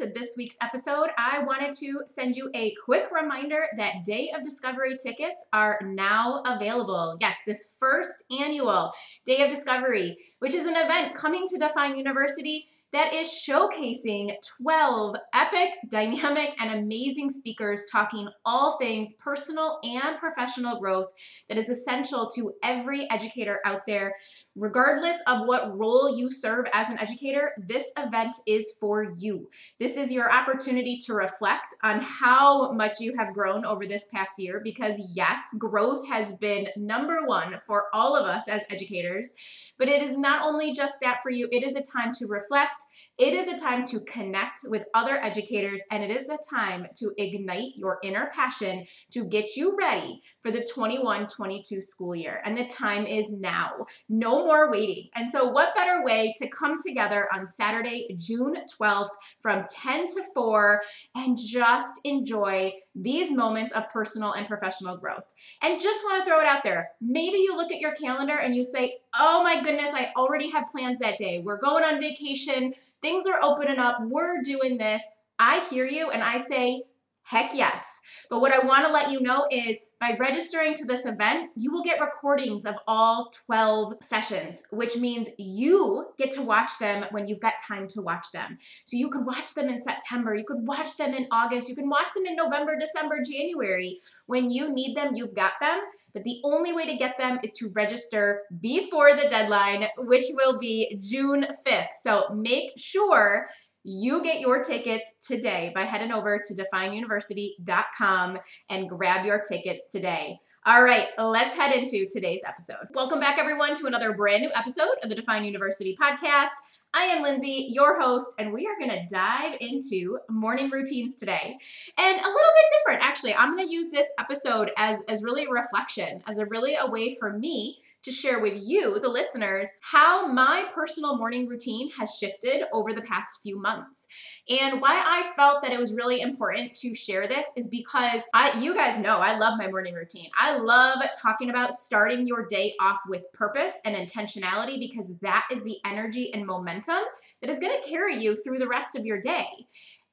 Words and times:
Into 0.00 0.12
this 0.12 0.34
week's 0.36 0.56
episode, 0.62 1.08
I 1.16 1.42
wanted 1.44 1.72
to 1.72 2.02
send 2.06 2.36
you 2.36 2.50
a 2.54 2.74
quick 2.84 3.10
reminder 3.10 3.66
that 3.76 4.04
Day 4.04 4.30
of 4.34 4.42
Discovery 4.42 4.96
tickets 5.02 5.46
are 5.52 5.80
now 5.84 6.42
available. 6.44 7.16
Yes, 7.20 7.38
this 7.46 7.76
first 7.78 8.24
annual 8.40 8.92
Day 9.24 9.42
of 9.42 9.50
Discovery, 9.50 10.16
which 10.38 10.54
is 10.54 10.66
an 10.66 10.76
event 10.76 11.14
coming 11.14 11.46
to 11.48 11.58
Define 11.58 11.96
University 11.96 12.66
that 12.92 13.14
is 13.14 13.28
showcasing 13.28 14.34
12 14.62 15.16
epic, 15.34 15.74
dynamic, 15.90 16.54
and 16.60 16.78
amazing 16.78 17.30
speakers 17.30 17.86
talking 17.90 18.28
all 18.44 18.78
things 18.78 19.14
personal 19.22 19.78
and 19.84 20.16
professional 20.18 20.80
growth 20.80 21.12
that 21.48 21.58
is 21.58 21.68
essential 21.68 22.28
to 22.34 22.52
every 22.62 23.10
educator 23.10 23.60
out 23.64 23.84
there. 23.86 24.14
Regardless 24.56 25.18
of 25.26 25.46
what 25.46 25.76
role 25.78 26.16
you 26.16 26.30
serve 26.30 26.66
as 26.72 26.88
an 26.88 26.98
educator, 26.98 27.52
this 27.58 27.92
event 27.98 28.34
is 28.46 28.76
for 28.80 29.12
you. 29.16 29.48
This 29.78 29.96
is 29.96 30.12
your 30.12 30.32
opportunity 30.32 30.98
to 31.06 31.14
reflect 31.14 31.74
on 31.82 32.00
how 32.00 32.72
much 32.72 33.00
you 33.00 33.14
have 33.18 33.34
grown 33.34 33.64
over 33.64 33.86
this 33.86 34.08
past 34.12 34.32
year 34.38 34.60
because, 34.64 35.00
yes, 35.14 35.42
growth 35.58 36.08
has 36.08 36.32
been 36.34 36.68
number 36.76 37.18
one 37.26 37.58
for 37.66 37.86
all 37.92 38.16
of 38.16 38.24
us 38.26 38.48
as 38.48 38.62
educators. 38.70 39.74
But 39.78 39.88
it 39.88 40.02
is 40.02 40.18
not 40.18 40.42
only 40.42 40.72
just 40.72 40.94
that 41.02 41.20
for 41.22 41.30
you, 41.30 41.48
it 41.52 41.62
is 41.62 41.76
a 41.76 41.82
time 41.82 42.12
to 42.18 42.26
reflect. 42.26 42.77
It 43.18 43.34
is 43.34 43.48
a 43.48 43.58
time 43.58 43.84
to 43.86 43.98
connect 44.00 44.60
with 44.66 44.84
other 44.94 45.16
educators, 45.20 45.82
and 45.90 46.04
it 46.04 46.10
is 46.10 46.28
a 46.28 46.38
time 46.54 46.86
to 46.94 47.10
ignite 47.18 47.72
your 47.74 47.98
inner 48.04 48.30
passion 48.32 48.86
to 49.10 49.28
get 49.28 49.56
you 49.56 49.76
ready 49.76 50.22
for 50.42 50.50
the 50.50 50.66
21 50.74 51.26
22 51.26 51.82
school 51.82 52.14
year. 52.14 52.40
And 52.44 52.56
the 52.56 52.64
time 52.66 53.06
is 53.06 53.32
now. 53.32 53.86
No 54.08 54.44
more 54.44 54.70
waiting. 54.70 55.08
And 55.14 55.28
so, 55.28 55.46
what 55.46 55.74
better 55.74 56.02
way 56.04 56.34
to 56.38 56.48
come 56.50 56.76
together 56.84 57.28
on 57.34 57.46
Saturday, 57.46 58.14
June 58.18 58.56
12th 58.80 59.08
from 59.40 59.64
10 59.68 60.06
to 60.06 60.22
4 60.34 60.82
and 61.16 61.36
just 61.36 62.00
enjoy 62.04 62.72
these 62.94 63.30
moments 63.30 63.72
of 63.72 63.88
personal 63.90 64.32
and 64.32 64.46
professional 64.46 64.96
growth. 64.96 65.32
And 65.62 65.80
just 65.80 66.04
want 66.04 66.24
to 66.24 66.28
throw 66.28 66.40
it 66.40 66.46
out 66.46 66.62
there. 66.62 66.90
Maybe 67.00 67.38
you 67.38 67.56
look 67.56 67.70
at 67.70 67.80
your 67.80 67.92
calendar 67.92 68.36
and 68.36 68.54
you 68.54 68.64
say, 68.64 68.98
oh 69.18 69.42
my 69.42 69.62
goodness, 69.62 69.90
I 69.94 70.12
already 70.16 70.50
have 70.50 70.68
plans 70.70 70.98
that 70.98 71.16
day. 71.16 71.40
We're 71.44 71.60
going 71.60 71.84
on 71.84 72.00
vacation, 72.00 72.74
things 73.00 73.26
are 73.26 73.40
opening 73.42 73.78
up, 73.78 73.98
we're 74.02 74.40
doing 74.42 74.78
this. 74.78 75.02
I 75.38 75.60
hear 75.70 75.86
you 75.86 76.10
and 76.10 76.22
I 76.22 76.38
say, 76.38 76.82
heck 77.22 77.52
yes. 77.54 78.00
But 78.30 78.40
what 78.40 78.52
I 78.52 78.66
want 78.66 78.84
to 78.86 78.92
let 78.92 79.10
you 79.10 79.20
know 79.20 79.46
is 79.50 79.78
by 80.00 80.16
registering 80.18 80.74
to 80.74 80.86
this 80.86 81.06
event, 81.06 81.50
you 81.56 81.72
will 81.72 81.82
get 81.82 82.00
recordings 82.00 82.64
of 82.64 82.76
all 82.86 83.30
12 83.46 83.94
sessions, 84.00 84.64
which 84.70 84.96
means 84.96 85.28
you 85.38 86.06
get 86.16 86.30
to 86.32 86.42
watch 86.42 86.78
them 86.78 87.04
when 87.10 87.26
you've 87.26 87.40
got 87.40 87.54
time 87.66 87.88
to 87.88 88.02
watch 88.02 88.30
them. 88.32 88.58
So 88.84 88.96
you 88.96 89.08
could 89.08 89.26
watch 89.26 89.54
them 89.54 89.68
in 89.68 89.80
September, 89.80 90.34
you 90.34 90.44
could 90.46 90.66
watch 90.66 90.96
them 90.96 91.14
in 91.14 91.26
August, 91.32 91.68
you 91.68 91.74
can 91.74 91.88
watch 91.88 92.08
them 92.14 92.26
in 92.26 92.36
November, 92.36 92.76
December, 92.78 93.18
January. 93.28 93.98
When 94.26 94.50
you 94.50 94.72
need 94.72 94.96
them, 94.96 95.14
you've 95.14 95.34
got 95.34 95.52
them. 95.60 95.80
But 96.14 96.24
the 96.24 96.40
only 96.44 96.72
way 96.72 96.86
to 96.86 96.96
get 96.96 97.18
them 97.18 97.38
is 97.42 97.52
to 97.54 97.70
register 97.74 98.42
before 98.60 99.14
the 99.14 99.28
deadline, 99.28 99.86
which 99.98 100.24
will 100.34 100.58
be 100.58 100.98
June 101.00 101.46
5th. 101.66 101.88
So 102.02 102.26
make 102.34 102.72
sure 102.76 103.48
you 103.90 104.22
get 104.22 104.40
your 104.40 104.62
tickets 104.62 105.16
today 105.26 105.72
by 105.74 105.84
heading 105.84 106.12
over 106.12 106.38
to 106.44 106.54
defineuniversity.com 106.54 108.38
and 108.68 108.86
grab 108.86 109.24
your 109.24 109.40
tickets 109.40 109.88
today. 109.88 110.38
All 110.66 110.82
right, 110.82 111.06
let's 111.16 111.56
head 111.56 111.74
into 111.74 112.06
today's 112.10 112.42
episode. 112.46 112.86
Welcome 112.92 113.18
back, 113.18 113.38
everyone, 113.38 113.74
to 113.76 113.86
another 113.86 114.12
brand 114.12 114.42
new 114.42 114.50
episode 114.54 114.96
of 115.02 115.08
the 115.08 115.14
Define 115.14 115.46
University 115.46 115.96
podcast. 115.98 116.50
I 116.92 117.04
am 117.04 117.22
Lindsay, 117.22 117.68
your 117.70 117.98
host, 117.98 118.34
and 118.38 118.52
we 118.52 118.66
are 118.66 118.78
going 118.78 118.90
to 118.90 119.06
dive 119.08 119.56
into 119.58 120.18
morning 120.28 120.68
routines 120.68 121.16
today. 121.16 121.58
And 121.98 122.14
a 122.14 122.28
little 122.28 122.32
bit 122.34 122.78
different, 122.78 123.02
actually. 123.02 123.34
I'm 123.36 123.56
going 123.56 123.66
to 123.66 123.72
use 123.72 123.90
this 123.90 124.08
episode 124.18 124.70
as, 124.76 125.00
as 125.08 125.24
really 125.24 125.46
a 125.46 125.50
reflection, 125.50 126.22
as 126.26 126.36
a 126.36 126.46
really 126.46 126.76
a 126.76 126.90
way 126.90 127.16
for 127.18 127.32
me 127.32 127.78
to 128.08 128.14
share 128.14 128.40
with 128.40 128.58
you, 128.64 128.98
the 129.00 129.08
listeners, 129.08 129.70
how 129.82 130.26
my 130.26 130.64
personal 130.74 131.18
morning 131.18 131.46
routine 131.46 131.90
has 131.90 132.16
shifted 132.16 132.64
over 132.72 132.94
the 132.94 133.02
past 133.02 133.42
few 133.42 133.60
months. 133.60 134.08
And 134.48 134.80
why 134.80 135.02
I 135.04 135.30
felt 135.36 135.62
that 135.62 135.72
it 135.72 135.78
was 135.78 135.92
really 135.92 136.22
important 136.22 136.72
to 136.74 136.94
share 136.94 137.26
this 137.26 137.52
is 137.56 137.68
because 137.68 138.22
I 138.32 138.58
you 138.58 138.74
guys 138.74 138.98
know 138.98 139.18
I 139.18 139.36
love 139.36 139.58
my 139.58 139.68
morning 139.68 139.94
routine. 139.94 140.30
I 140.38 140.56
love 140.56 141.02
talking 141.20 141.50
about 141.50 141.74
starting 141.74 142.26
your 142.26 142.46
day 142.46 142.74
off 142.80 142.98
with 143.08 143.30
purpose 143.32 143.80
and 143.84 143.94
intentionality 143.94 144.80
because 144.80 145.12
that 145.20 145.46
is 145.52 145.62
the 145.64 145.76
energy 145.84 146.32
and 146.32 146.46
momentum 146.46 147.02
that 147.42 147.50
is 147.50 147.58
going 147.58 147.78
to 147.78 147.88
carry 147.88 148.16
you 148.16 148.36
through 148.36 148.58
the 148.58 148.68
rest 148.68 148.96
of 148.96 149.04
your 149.04 149.20
day. 149.20 149.48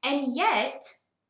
And 0.03 0.25
yet, 0.35 0.83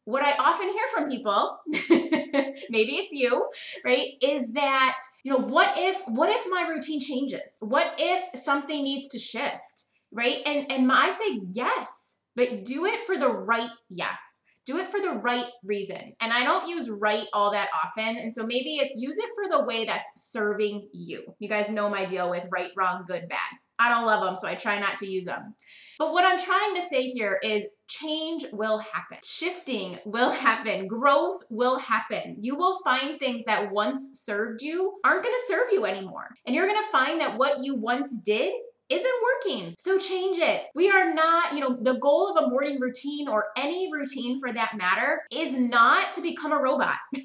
what 0.05 0.23
I 0.23 0.33
often 0.37 0.69
hear 0.69 0.85
from 0.93 1.09
people, 1.09 1.57
maybe 2.69 2.95
it's 2.95 3.11
you, 3.11 3.47
right, 3.83 4.13
is 4.23 4.53
that, 4.53 4.97
you 5.23 5.33
know, 5.33 5.39
what 5.39 5.73
if 5.77 6.01
what 6.07 6.29
if 6.29 6.45
my 6.49 6.67
routine 6.67 6.99
changes? 6.99 7.57
What 7.59 7.95
if 7.97 8.39
something 8.39 8.83
needs 8.83 9.09
to 9.09 9.19
shift, 9.19 9.85
right? 10.11 10.37
And 10.45 10.71
and 10.71 10.91
I 10.91 11.09
say 11.09 11.41
yes, 11.49 12.21
but 12.35 12.63
do 12.63 12.85
it 12.85 13.05
for 13.05 13.17
the 13.17 13.29
right 13.29 13.69
yes. 13.89 14.43
Do 14.65 14.79
it 14.79 14.87
for 14.87 14.99
the 14.99 15.13
right 15.23 15.45
reason. 15.63 16.13
And 16.19 16.33
I 16.33 16.43
don't 16.43 16.67
use 16.67 16.89
right 16.89 17.25
all 17.33 17.51
that 17.51 17.69
often. 17.83 18.17
And 18.17 18.33
so 18.33 18.47
maybe 18.47 18.77
it's 18.77 18.95
use 18.99 19.15
it 19.15 19.29
for 19.35 19.47
the 19.47 19.63
way 19.63 19.85
that's 19.85 20.09
serving 20.15 20.89
you. 20.91 21.35
You 21.37 21.47
guys 21.47 21.69
know 21.69 21.87
my 21.87 22.05
deal 22.05 22.31
with 22.31 22.45
right, 22.51 22.71
wrong, 22.75 23.05
good, 23.07 23.27
bad. 23.27 23.59
I 23.79 23.89
don't 23.89 24.05
love 24.05 24.23
them, 24.23 24.35
so 24.35 24.47
I 24.47 24.55
try 24.55 24.79
not 24.79 24.97
to 24.99 25.07
use 25.07 25.25
them. 25.25 25.53
But 25.99 26.11
what 26.11 26.25
I'm 26.25 26.39
trying 26.39 26.75
to 26.75 26.81
say 26.81 27.03
here 27.03 27.39
is 27.43 27.67
change 27.87 28.45
will 28.51 28.79
happen. 28.79 29.17
Shifting 29.23 29.97
will 30.05 30.29
happen. 30.29 30.87
Growth 30.87 31.43
will 31.49 31.77
happen. 31.79 32.37
You 32.39 32.55
will 32.55 32.79
find 32.83 33.17
things 33.17 33.43
that 33.45 33.71
once 33.71 34.11
served 34.13 34.61
you 34.61 34.99
aren't 35.03 35.23
going 35.23 35.35
to 35.35 35.53
serve 35.53 35.67
you 35.71 35.85
anymore. 35.85 36.29
And 36.45 36.55
you're 36.55 36.67
going 36.67 36.81
to 36.81 36.91
find 36.91 37.21
that 37.21 37.37
what 37.37 37.63
you 37.63 37.75
once 37.75 38.21
did 38.21 38.53
isn't 38.89 39.13
working. 39.23 39.73
So 39.77 39.97
change 39.97 40.37
it. 40.37 40.63
We 40.75 40.89
are 40.89 41.13
not, 41.13 41.53
you 41.53 41.59
know, 41.59 41.77
the 41.81 41.97
goal 41.99 42.35
of 42.35 42.43
a 42.43 42.49
morning 42.49 42.79
routine 42.79 43.27
or 43.27 43.47
any 43.57 43.91
routine 43.91 44.39
for 44.39 44.51
that 44.51 44.77
matter 44.77 45.21
is 45.33 45.57
not 45.57 46.13
to 46.13 46.21
become 46.21 46.51
a 46.51 46.61
robot. 46.61 46.97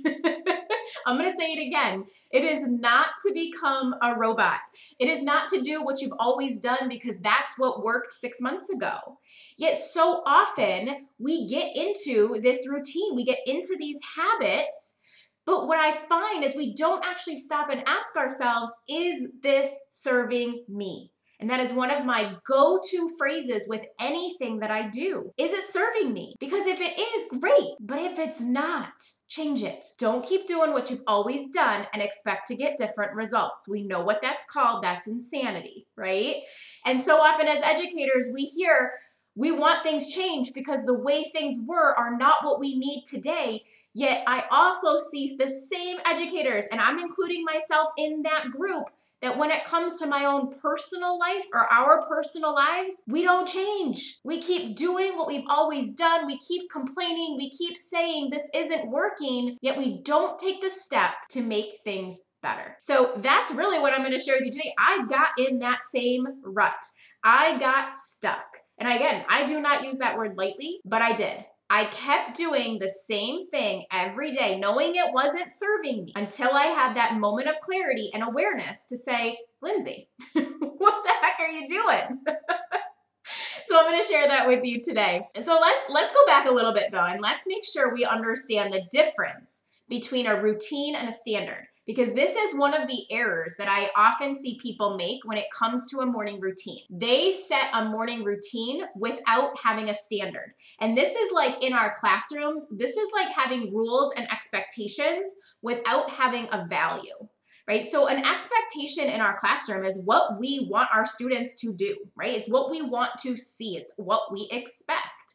I'm 1.06 1.19
going 1.19 1.31
to 1.31 1.37
say 1.37 1.53
it 1.53 1.66
again. 1.66 2.04
It 2.31 2.44
is 2.44 2.66
not 2.69 3.09
to 3.26 3.32
become 3.34 3.94
a 4.03 4.15
robot. 4.16 4.59
It 4.99 5.09
is 5.09 5.22
not 5.22 5.49
to 5.49 5.60
do 5.60 5.82
what 5.82 6.00
you've 6.00 6.16
always 6.19 6.60
done 6.60 6.88
because 6.88 7.20
that's 7.20 7.59
what 7.59 7.84
worked 7.84 8.12
six 8.12 8.41
months 8.41 8.70
ago. 8.70 9.19
Yet, 9.56 9.76
so 9.76 10.22
often 10.26 11.06
we 11.19 11.47
get 11.47 11.76
into 11.76 12.41
this 12.41 12.69
routine, 12.69 13.15
we 13.15 13.25
get 13.25 13.38
into 13.47 13.76
these 13.78 14.00
habits. 14.16 14.99
But 15.47 15.66
what 15.66 15.78
I 15.78 15.93
find 15.93 16.44
is 16.44 16.54
we 16.54 16.75
don't 16.75 17.04
actually 17.04 17.37
stop 17.37 17.70
and 17.70 17.82
ask 17.87 18.17
ourselves, 18.17 18.70
is 18.88 19.29
this 19.43 19.79
serving 19.90 20.64
me? 20.69 21.11
And 21.40 21.48
that 21.48 21.60
is 21.60 21.72
one 21.72 21.90
of 21.90 22.04
my 22.04 22.34
go 22.46 22.78
to 22.90 23.10
phrases 23.19 23.66
with 23.69 23.84
anything 23.98 24.60
that 24.60 24.70
I 24.70 24.88
do. 24.88 25.32
Is 25.38 25.52
it 25.52 25.64
serving 25.64 26.12
me? 26.12 26.34
Because 26.38 26.66
if 26.66 26.81
it 26.81 27.00
is, 27.00 27.40
great. 27.40 27.76
But 27.81 27.98
if 27.98 28.19
it's 28.19 28.42
not, 28.42 28.92
change 29.28 29.62
it. 29.62 29.84
Don't 29.98 30.25
keep 30.25 30.46
doing 30.46 30.72
what 30.72 30.90
you've 30.90 31.02
always 31.06 31.50
done 31.50 31.87
and 31.92 32.02
expect 32.02 32.46
to 32.48 32.56
get 32.56 32.76
different 32.76 33.14
results. 33.14 33.69
We 33.69 33.82
know 33.82 34.02
what 34.02 34.20
that's 34.20 34.44
called. 34.44 34.84
That's 34.84 35.08
insanity, 35.08 35.87
right? 35.96 36.37
And 36.84 37.00
so 37.00 37.16
often 37.16 37.48
as 37.48 37.62
educators, 37.62 38.28
we 38.34 38.43
hear, 38.43 38.93
we 39.34 39.50
want 39.50 39.82
things 39.82 40.14
changed 40.14 40.52
because 40.54 40.84
the 40.84 40.98
way 40.98 41.25
things 41.25 41.58
were 41.66 41.98
are 41.98 42.16
not 42.16 42.44
what 42.44 42.60
we 42.60 42.76
need 42.78 43.04
today. 43.06 43.62
Yet 43.94 44.22
I 44.26 44.44
also 44.50 44.96
see 45.10 45.36
the 45.36 45.48
same 45.48 45.96
educators, 46.06 46.66
and 46.70 46.81
I'm 46.81 46.98
including 46.98 47.44
myself 47.44 47.88
in 47.96 48.22
that 48.22 48.50
group, 48.50 48.84
that 49.22 49.38
when 49.38 49.50
it 49.50 49.64
comes 49.64 49.99
to 49.99 50.06
my 50.06 50.25
own 50.25 50.50
personal 50.61 51.19
life 51.19 51.46
or 51.52 51.72
our 51.72 52.00
personal 52.08 52.55
lives, 52.55 53.02
we 53.06 53.22
don't 53.22 53.46
change. 53.46 54.19
We 54.25 54.40
keep 54.40 54.76
doing 54.76 55.17
what 55.17 55.28
we've 55.28 55.46
always 55.49 55.94
done. 55.94 56.26
We 56.26 56.38
keep 56.38 56.70
complaining. 56.70 57.37
We 57.38 57.50
keep 57.50 57.76
saying 57.76 58.31
this 58.31 58.50
isn't 58.55 58.90
working, 58.90 59.56
yet 59.61 59.78
we 59.78 60.02
don't 60.02 60.38
take 60.38 60.61
the 60.61 60.70
step 60.70 61.12
to 61.31 61.43
make 61.43 61.72
things 61.84 62.20
better. 62.43 62.76
So 62.81 63.12
that's 63.19 63.52
really 63.52 63.78
what 63.78 63.93
I'm 63.93 64.00
going 64.00 64.17
to 64.17 64.19
share 64.19 64.37
with 64.37 64.46
you 64.46 64.52
today. 64.52 64.75
I 64.78 65.05
got 65.08 65.31
in 65.38 65.58
that 65.58 65.82
same 65.82 66.26
rut. 66.43 66.82
I 67.22 67.58
got 67.58 67.93
stuck. 67.93 68.46
And 68.78 68.90
again, 68.90 69.25
I 69.28 69.44
do 69.44 69.61
not 69.61 69.84
use 69.84 69.99
that 69.99 70.17
word 70.17 70.38
lightly, 70.38 70.81
but 70.87 71.02
I 71.02 71.12
did. 71.12 71.44
I 71.72 71.84
kept 71.84 72.37
doing 72.37 72.81
the 72.81 72.88
same 72.88 73.49
thing 73.49 73.84
every 73.93 74.32
day, 74.32 74.58
knowing 74.58 74.96
it 74.96 75.14
wasn't 75.14 75.52
serving 75.52 76.05
me 76.05 76.12
until 76.17 76.50
I 76.52 76.64
had 76.64 76.96
that 76.96 77.14
moment 77.14 77.49
of 77.49 77.61
clarity 77.61 78.11
and 78.12 78.25
awareness 78.25 78.88
to 78.88 78.96
say, 78.96 79.38
Lindsay, 79.62 80.08
what 80.32 81.05
the 81.05 81.12
heck 81.22 81.38
are 81.38 81.49
you 81.49 81.69
doing? 81.69 82.25
so 83.67 83.78
I'm 83.78 83.84
going 83.84 84.00
to 84.00 84.06
share 84.06 84.26
that 84.26 84.49
with 84.49 84.64
you 84.64 84.81
today. 84.82 85.22
So 85.37 85.58
let's 85.61 85.88
let's 85.88 86.12
go 86.12 86.26
back 86.26 86.46
a 86.46 86.52
little 86.52 86.75
bit 86.75 86.90
though 86.90 87.06
and 87.06 87.20
let's 87.20 87.46
make 87.46 87.64
sure 87.64 87.94
we 87.94 88.05
understand 88.05 88.72
the 88.72 88.82
difference 88.90 89.69
between 89.88 90.26
a 90.26 90.43
routine 90.43 90.96
and 90.96 91.08
a 91.08 91.12
standard 91.12 91.69
because 91.87 92.12
this 92.12 92.37
is 92.37 92.59
one 92.59 92.75
of 92.75 92.88
the 92.88 93.05
errors 93.11 93.55
that 93.59 93.69
I 93.69 93.88
often 93.97 94.35
see 94.35 94.59
people 94.61 94.97
make 94.97 95.21
when 95.25 95.38
it 95.38 95.47
comes 95.56 95.91
to 95.91 95.99
a 95.99 96.06
morning 96.06 96.41
routine. 96.41 96.82
They 96.91 97.32
set 97.32 97.71
a 97.73 97.87
morning 97.87 98.23
routine 98.23 98.85
without 98.94 99.59
having 99.62 99.88
a 99.88 99.94
standard. 99.94 100.53
And 100.81 100.97
this 100.97 101.15
is 101.15 101.32
like 101.32 101.62
in 101.65 101.73
our 101.73 101.94
classrooms, 101.99 102.67
this 102.77 102.97
is 102.97 103.09
like 103.15 103.31
having 103.31 103.75
rules 103.75 104.12
and 104.17 104.31
expectations 104.31 105.35
without 105.62 106.11
having 106.11 106.49
a 106.53 106.67
value. 106.69 107.29
Right? 107.69 107.85
So, 107.85 108.09
an 108.09 108.25
expectation 108.25 109.05
in 109.05 109.21
our 109.21 109.38
classroom 109.38 109.85
is 109.85 110.03
what 110.05 110.41
we 110.41 110.67
want 110.69 110.88
our 110.93 111.05
students 111.05 111.55
to 111.61 111.73
do, 111.77 111.97
right? 112.17 112.35
It's 112.35 112.49
what 112.49 112.69
we 112.69 112.82
want 112.82 113.11
to 113.21 113.37
see, 113.37 113.77
it's 113.77 113.93
what 113.97 114.32
we 114.32 114.49
expect. 114.50 115.35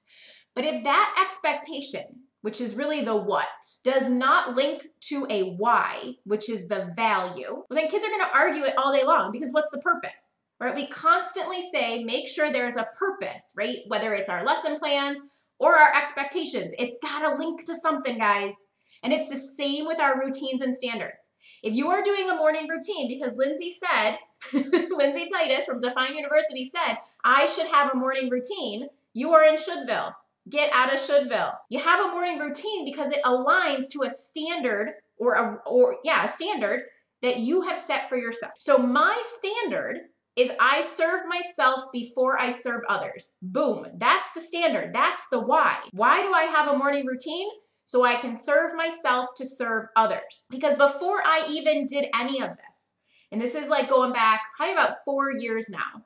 But 0.54 0.66
if 0.66 0.84
that 0.84 1.26
expectation 1.26 2.25
which 2.46 2.62
is 2.62 2.78
really 2.78 3.02
the 3.02 3.16
what, 3.16 3.48
does 3.84 4.08
not 4.08 4.56
link 4.56 4.86
to 5.00 5.26
a 5.32 5.56
why, 5.56 6.14
which 6.26 6.48
is 6.48 6.68
the 6.68 6.92
value, 6.96 7.50
well, 7.50 7.66
then 7.72 7.88
kids 7.88 8.06
are 8.06 8.10
going 8.10 8.22
to 8.22 8.38
argue 8.38 8.64
it 8.64 8.78
all 8.78 8.94
day 8.94 9.04
long 9.04 9.32
because 9.32 9.52
what's 9.52 9.72
the 9.72 9.80
purpose? 9.80 10.38
Right? 10.60 10.76
We 10.76 10.86
constantly 10.86 11.64
say, 11.74 12.04
make 12.04 12.28
sure 12.28 12.52
there's 12.52 12.76
a 12.76 12.88
purpose, 13.00 13.56
right? 13.58 13.78
Whether 13.88 14.14
it's 14.14 14.30
our 14.30 14.44
lesson 14.44 14.78
plans 14.78 15.20
or 15.58 15.76
our 15.76 15.92
expectations, 15.96 16.72
it's 16.78 17.00
got 17.00 17.28
to 17.28 17.36
link 17.36 17.66
to 17.66 17.74
something, 17.74 18.20
guys. 18.20 18.68
And 19.02 19.12
it's 19.12 19.28
the 19.28 19.38
same 19.38 19.88
with 19.88 20.00
our 20.00 20.20
routines 20.20 20.62
and 20.62 20.76
standards. 20.76 21.34
If 21.64 21.74
you 21.74 21.90
are 21.90 22.04
doing 22.04 22.30
a 22.30 22.36
morning 22.36 22.68
routine, 22.70 23.08
because 23.08 23.36
Lindsay 23.38 23.72
said, 23.72 24.20
Lindsay 24.96 25.26
Titus 25.34 25.66
from 25.66 25.80
Define 25.80 26.16
University 26.16 26.64
said, 26.64 26.98
I 27.24 27.48
should 27.48 27.72
have 27.72 27.92
a 27.92 27.98
morning 27.98 28.30
routine, 28.30 28.90
you 29.14 29.34
are 29.34 29.44
in 29.44 29.56
Shouldville 29.56 30.14
get 30.50 30.70
out 30.74 30.94
of 30.94 31.00
Shouldville. 31.00 31.54
You 31.70 31.80
have 31.80 32.00
a 32.00 32.12
morning 32.12 32.40
routine 32.40 32.86
because 32.86 33.12
it 33.12 33.24
aligns 33.24 33.90
to 33.92 34.04
a 34.04 34.10
standard 34.10 34.94
or 35.18 35.34
a, 35.34 35.58
or 35.66 35.98
yeah, 36.04 36.26
a 36.26 36.28
standard 36.28 36.84
that 37.22 37.38
you 37.38 37.62
have 37.62 37.78
set 37.78 38.10
for 38.10 38.18
yourself. 38.18 38.54
So 38.60 38.78
my 38.78 39.18
standard 39.22 40.00
is 40.36 40.52
I 40.60 40.82
serve 40.82 41.22
myself 41.28 41.86
before 41.94 42.40
I 42.40 42.50
serve 42.50 42.82
others. 42.90 43.36
Boom. 43.42 43.88
That's 43.96 44.32
the 44.34 44.42
standard. 44.42 44.94
That's 44.94 45.28
the 45.30 45.40
why. 45.40 45.78
Why 45.92 46.22
do 46.22 46.34
I 46.34 46.44
have 46.44 46.68
a 46.68 46.78
morning 46.78 47.06
routine? 47.06 47.50
So 47.86 48.04
I 48.04 48.16
can 48.16 48.36
serve 48.36 48.76
myself 48.76 49.30
to 49.38 49.46
serve 49.46 49.86
others. 49.96 50.48
Because 50.50 50.76
before 50.76 51.22
I 51.24 51.46
even 51.50 51.86
did 51.86 52.10
any 52.20 52.42
of 52.42 52.56
this, 52.58 52.98
and 53.32 53.40
this 53.40 53.56
is 53.56 53.70
like 53.70 53.90
going 53.90 54.12
back 54.12 54.42
probably 54.58 54.74
about 54.74 55.04
four 55.06 55.32
years 55.38 55.70
now, 55.70 56.04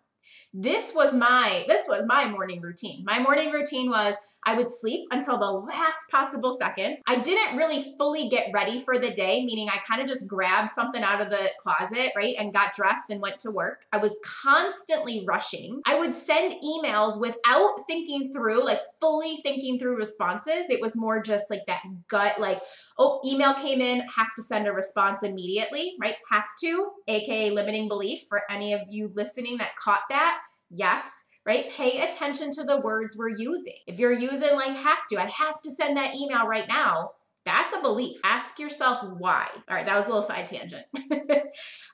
this 0.53 0.93
was 0.95 1.13
my 1.13 1.63
this 1.67 1.87
was 1.87 2.03
my 2.07 2.29
morning 2.29 2.61
routine. 2.61 3.03
My 3.05 3.19
morning 3.19 3.51
routine 3.51 3.89
was 3.89 4.15
I 4.45 4.55
would 4.55 4.69
sleep 4.69 5.07
until 5.11 5.37
the 5.37 5.51
last 5.51 6.09
possible 6.09 6.53
second. 6.53 6.97
I 7.07 7.19
didn't 7.19 7.57
really 7.57 7.93
fully 7.97 8.29
get 8.29 8.49
ready 8.53 8.79
for 8.79 8.97
the 8.97 9.11
day, 9.11 9.43
meaning 9.45 9.69
I 9.69 9.77
kind 9.77 10.01
of 10.01 10.07
just 10.07 10.27
grabbed 10.27 10.71
something 10.71 11.03
out 11.03 11.21
of 11.21 11.29
the 11.29 11.49
closet, 11.61 12.11
right, 12.15 12.35
and 12.39 12.53
got 12.53 12.73
dressed 12.73 13.09
and 13.09 13.21
went 13.21 13.39
to 13.39 13.51
work. 13.51 13.85
I 13.91 13.97
was 13.97 14.19
constantly 14.23 15.25
rushing. 15.27 15.81
I 15.85 15.99
would 15.99 16.13
send 16.13 16.53
emails 16.63 17.19
without 17.19 17.75
thinking 17.87 18.31
through, 18.31 18.63
like 18.63 18.81
fully 18.99 19.37
thinking 19.43 19.77
through 19.77 19.97
responses. 19.97 20.69
It 20.69 20.81
was 20.81 20.95
more 20.95 21.21
just 21.21 21.49
like 21.49 21.65
that 21.67 21.83
gut, 22.07 22.39
like, 22.39 22.61
oh, 22.97 23.21
email 23.25 23.53
came 23.53 23.81
in, 23.81 24.01
have 24.01 24.33
to 24.35 24.41
send 24.41 24.67
a 24.67 24.73
response 24.73 25.23
immediately, 25.23 25.95
right? 25.99 26.15
Have 26.31 26.47
to, 26.61 26.91
aka 27.07 27.51
limiting 27.51 27.87
belief 27.87 28.21
for 28.29 28.43
any 28.49 28.73
of 28.73 28.81
you 28.89 29.11
listening 29.13 29.57
that 29.57 29.75
caught 29.75 30.03
that. 30.09 30.41
Yes 30.71 31.28
right? 31.49 31.71
Pay 31.71 32.01
attention 32.01 32.51
to 32.51 32.63
the 32.63 32.79
words 32.79 33.17
we're 33.17 33.35
using. 33.35 33.73
If 33.87 33.97
you're 33.97 34.13
using 34.13 34.53
like 34.53 34.77
have 34.77 35.07
to, 35.07 35.19
I 35.19 35.25
have 35.25 35.59
to 35.63 35.71
send 35.71 35.97
that 35.97 36.13
email 36.15 36.45
right 36.45 36.67
now, 36.67 37.13
that's 37.43 37.73
a 37.73 37.81
belief. 37.81 38.19
Ask 38.23 38.59
yourself 38.59 39.03
why. 39.17 39.47
All 39.67 39.75
right, 39.75 39.83
that 39.83 39.95
was 39.95 40.05
a 40.05 40.09
little 40.09 40.21
side 40.21 40.45
tangent. 40.45 40.85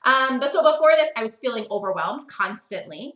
um, 0.04 0.40
but 0.40 0.50
so 0.50 0.62
before 0.62 0.90
this, 0.98 1.08
I 1.16 1.22
was 1.22 1.38
feeling 1.38 1.64
overwhelmed 1.70 2.28
constantly. 2.28 3.14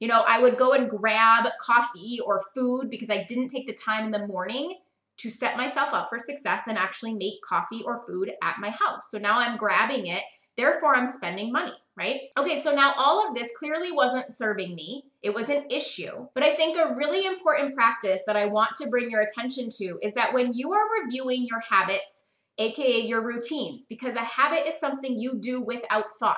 You 0.00 0.08
know, 0.08 0.24
I 0.26 0.40
would 0.40 0.56
go 0.56 0.72
and 0.72 0.88
grab 0.88 1.44
coffee 1.60 2.20
or 2.24 2.40
food 2.54 2.88
because 2.88 3.10
I 3.10 3.24
didn't 3.24 3.48
take 3.48 3.66
the 3.66 3.74
time 3.74 4.06
in 4.06 4.12
the 4.12 4.26
morning 4.26 4.78
to 5.18 5.30
set 5.30 5.58
myself 5.58 5.92
up 5.92 6.08
for 6.08 6.18
success 6.18 6.68
and 6.68 6.78
actually 6.78 7.16
make 7.16 7.34
coffee 7.46 7.82
or 7.84 8.02
food 8.06 8.32
at 8.42 8.60
my 8.60 8.70
house. 8.70 9.10
So 9.10 9.18
now 9.18 9.38
I'm 9.38 9.58
grabbing 9.58 10.06
it 10.06 10.22
Therefore, 10.56 10.94
I'm 10.94 11.06
spending 11.06 11.50
money, 11.50 11.72
right? 11.96 12.20
Okay, 12.38 12.58
so 12.58 12.74
now 12.74 12.94
all 12.96 13.26
of 13.26 13.34
this 13.34 13.52
clearly 13.58 13.92
wasn't 13.92 14.32
serving 14.32 14.74
me. 14.74 15.04
It 15.22 15.34
was 15.34 15.50
an 15.50 15.64
issue. 15.70 16.28
But 16.34 16.44
I 16.44 16.54
think 16.54 16.76
a 16.76 16.94
really 16.94 17.26
important 17.26 17.74
practice 17.74 18.22
that 18.26 18.36
I 18.36 18.46
want 18.46 18.70
to 18.80 18.88
bring 18.88 19.10
your 19.10 19.20
attention 19.20 19.68
to 19.78 19.98
is 20.02 20.14
that 20.14 20.32
when 20.32 20.52
you 20.54 20.72
are 20.72 21.02
reviewing 21.04 21.46
your 21.46 21.60
habits, 21.60 22.32
aka 22.58 23.00
your 23.00 23.22
routines, 23.22 23.86
because 23.86 24.14
a 24.14 24.20
habit 24.20 24.66
is 24.66 24.78
something 24.78 25.18
you 25.18 25.38
do 25.40 25.60
without 25.60 26.06
thought 26.18 26.36